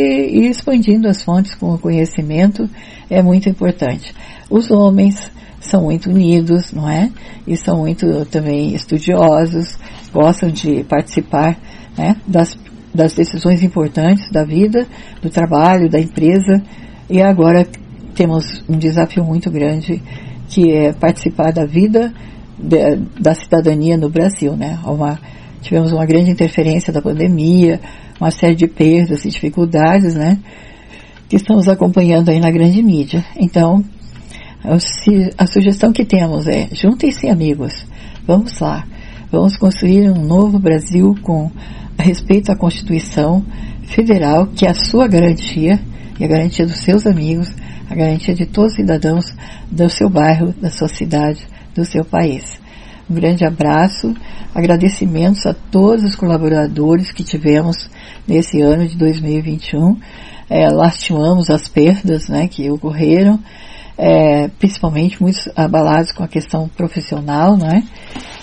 expandindo 0.50 1.08
as 1.08 1.22
fontes 1.22 1.54
com 1.54 1.72
o 1.72 1.78
conhecimento 1.78 2.68
é 3.08 3.22
muito 3.22 3.48
importante. 3.48 4.14
Os 4.50 4.70
homens 4.70 5.32
são 5.60 5.84
muito 5.84 6.10
unidos, 6.10 6.74
não 6.74 6.86
é? 6.86 7.10
E 7.46 7.56
são 7.56 7.78
muito 7.78 8.26
também 8.26 8.74
estudiosos, 8.74 9.78
gostam 10.12 10.50
de 10.50 10.84
participar 10.84 11.56
né, 11.96 12.16
das, 12.26 12.54
das 12.94 13.14
decisões 13.14 13.62
importantes 13.62 14.30
da 14.30 14.44
vida, 14.44 14.86
do 15.22 15.30
trabalho, 15.30 15.88
da 15.88 15.98
empresa, 15.98 16.62
e 17.08 17.22
agora 17.22 17.66
temos 18.14 18.62
um 18.68 18.76
desafio 18.76 19.24
muito 19.24 19.50
grande 19.50 20.02
que 20.50 20.70
é 20.70 20.92
participar 20.92 21.50
da 21.50 21.64
vida 21.64 22.12
de, 22.62 22.96
da 23.20 23.34
cidadania 23.34 23.96
no 23.96 24.08
Brasil, 24.08 24.56
né? 24.56 24.78
Uma, 24.84 25.18
tivemos 25.60 25.92
uma 25.92 26.06
grande 26.06 26.30
interferência 26.30 26.92
da 26.92 27.02
pandemia, 27.02 27.80
uma 28.20 28.30
série 28.30 28.54
de 28.54 28.66
perdas 28.66 29.24
e 29.24 29.30
dificuldades, 29.30 30.14
né? 30.14 30.38
Que 31.28 31.36
estamos 31.36 31.68
acompanhando 31.68 32.30
aí 32.30 32.40
na 32.40 32.50
grande 32.50 32.82
mídia. 32.82 33.24
Então, 33.36 33.84
a 35.38 35.46
sugestão 35.46 35.92
que 35.92 36.04
temos 36.04 36.46
é, 36.46 36.68
juntem-se 36.72 37.28
amigos, 37.28 37.86
vamos 38.26 38.58
lá, 38.58 38.84
Vamos 39.32 39.56
construir 39.56 40.10
um 40.10 40.24
novo 40.26 40.58
Brasil 40.58 41.14
com 41.22 41.52
respeito 41.96 42.50
à 42.50 42.56
Constituição 42.56 43.44
Federal, 43.84 44.48
que 44.48 44.66
é 44.66 44.70
a 44.70 44.74
sua 44.74 45.06
garantia 45.06 45.78
e 46.18 46.24
a 46.24 46.26
garantia 46.26 46.66
dos 46.66 46.78
seus 46.78 47.06
amigos, 47.06 47.48
a 47.88 47.94
garantia 47.94 48.34
de 48.34 48.44
todos 48.44 48.72
os 48.72 48.76
cidadãos 48.76 49.32
do 49.70 49.88
seu 49.88 50.10
bairro, 50.10 50.52
da 50.60 50.68
sua 50.68 50.88
cidade, 50.88 51.46
do 51.74 51.84
seu 51.84 52.04
país. 52.04 52.60
Um 53.10 53.14
grande 53.14 53.44
abraço, 53.44 54.14
agradecimentos 54.54 55.44
a 55.44 55.52
todos 55.52 56.04
os 56.04 56.14
colaboradores 56.14 57.10
que 57.10 57.24
tivemos 57.24 57.90
nesse 58.26 58.60
ano 58.60 58.86
de 58.86 58.96
2021. 58.96 59.98
É, 60.48 60.68
lastimamos 60.68 61.50
as 61.50 61.66
perdas 61.66 62.28
né, 62.28 62.46
que 62.46 62.70
ocorreram, 62.70 63.40
é, 63.98 64.48
principalmente 64.58 65.20
muitos 65.20 65.48
abalados 65.56 66.12
com 66.12 66.22
a 66.22 66.28
questão 66.28 66.68
profissional, 66.68 67.56
né? 67.56 67.82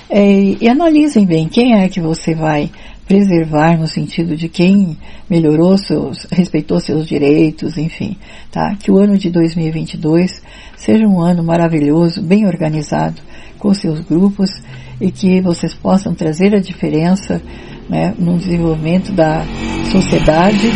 É, 0.09 0.55
e 0.61 0.69
analisem 0.69 1.25
bem 1.25 1.49
quem 1.49 1.82
é 1.82 1.89
que 1.89 1.99
você 1.99 2.34
vai 2.34 2.69
preservar 3.07 3.77
no 3.77 3.87
sentido 3.87 4.35
de 4.35 4.49
quem 4.49 4.97
melhorou 5.29 5.77
seus, 5.77 6.27
respeitou 6.29 6.79
seus 6.79 7.07
direitos, 7.07 7.77
enfim, 7.77 8.17
tá? 8.51 8.75
Que 8.75 8.91
o 8.91 8.97
ano 8.97 9.17
de 9.17 9.29
2022 9.29 10.43
seja 10.75 11.07
um 11.07 11.21
ano 11.21 11.43
maravilhoso, 11.43 12.21
bem 12.21 12.45
organizado 12.45 13.21
com 13.57 13.73
seus 13.73 14.01
grupos 14.01 14.51
e 14.99 15.09
que 15.09 15.41
vocês 15.41 15.73
possam 15.73 16.13
trazer 16.13 16.53
a 16.53 16.59
diferença 16.59 17.41
né, 17.89 18.13
no 18.19 18.37
desenvolvimento 18.37 19.11
da 19.13 19.43
sociedade 19.91 20.69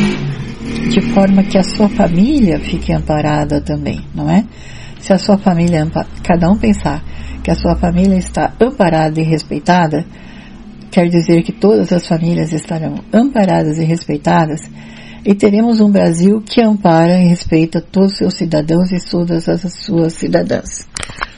de 0.90 1.02
forma 1.14 1.44
que 1.44 1.58
a 1.58 1.64
sua 1.64 1.90
família 1.90 2.60
fique 2.60 2.94
amparada 2.94 3.60
também, 3.60 4.00
não 4.16 4.30
é? 4.30 4.46
Se 5.00 5.12
a 5.12 5.18
sua 5.18 5.38
família, 5.38 5.86
cada 6.24 6.50
um 6.50 6.58
pensar 6.58 7.04
que 7.44 7.52
a 7.52 7.56
sua 7.56 7.76
família 7.76 8.18
está 8.18 8.54
amparada 8.60 9.20
e 9.20 9.24
respeitada, 9.24 10.06
quer 10.92 11.08
dizer 11.08 11.42
que 11.42 11.54
todas 11.54 11.92
as 11.94 12.06
famílias 12.06 12.52
estarão 12.52 12.96
amparadas 13.14 13.78
e 13.78 13.84
respeitadas, 13.84 14.70
e 15.24 15.34
teremos 15.34 15.80
um 15.80 15.90
Brasil 15.90 16.42
que 16.42 16.62
ampara 16.62 17.20
e 17.20 17.28
respeita 17.28 17.80
todos 17.80 18.12
os 18.12 18.18
seus 18.18 18.34
cidadãos 18.36 18.92
e 18.92 19.00
todas 19.10 19.48
as 19.48 19.62
suas 19.74 20.14
cidadãs. 20.14 20.88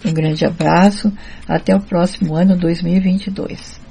Um 0.06 0.12
grande 0.12 0.46
abraço, 0.46 1.12
até 1.48 1.76
o 1.76 1.80
próximo 1.80 2.36
ano 2.36 2.58
2022. 2.58 3.82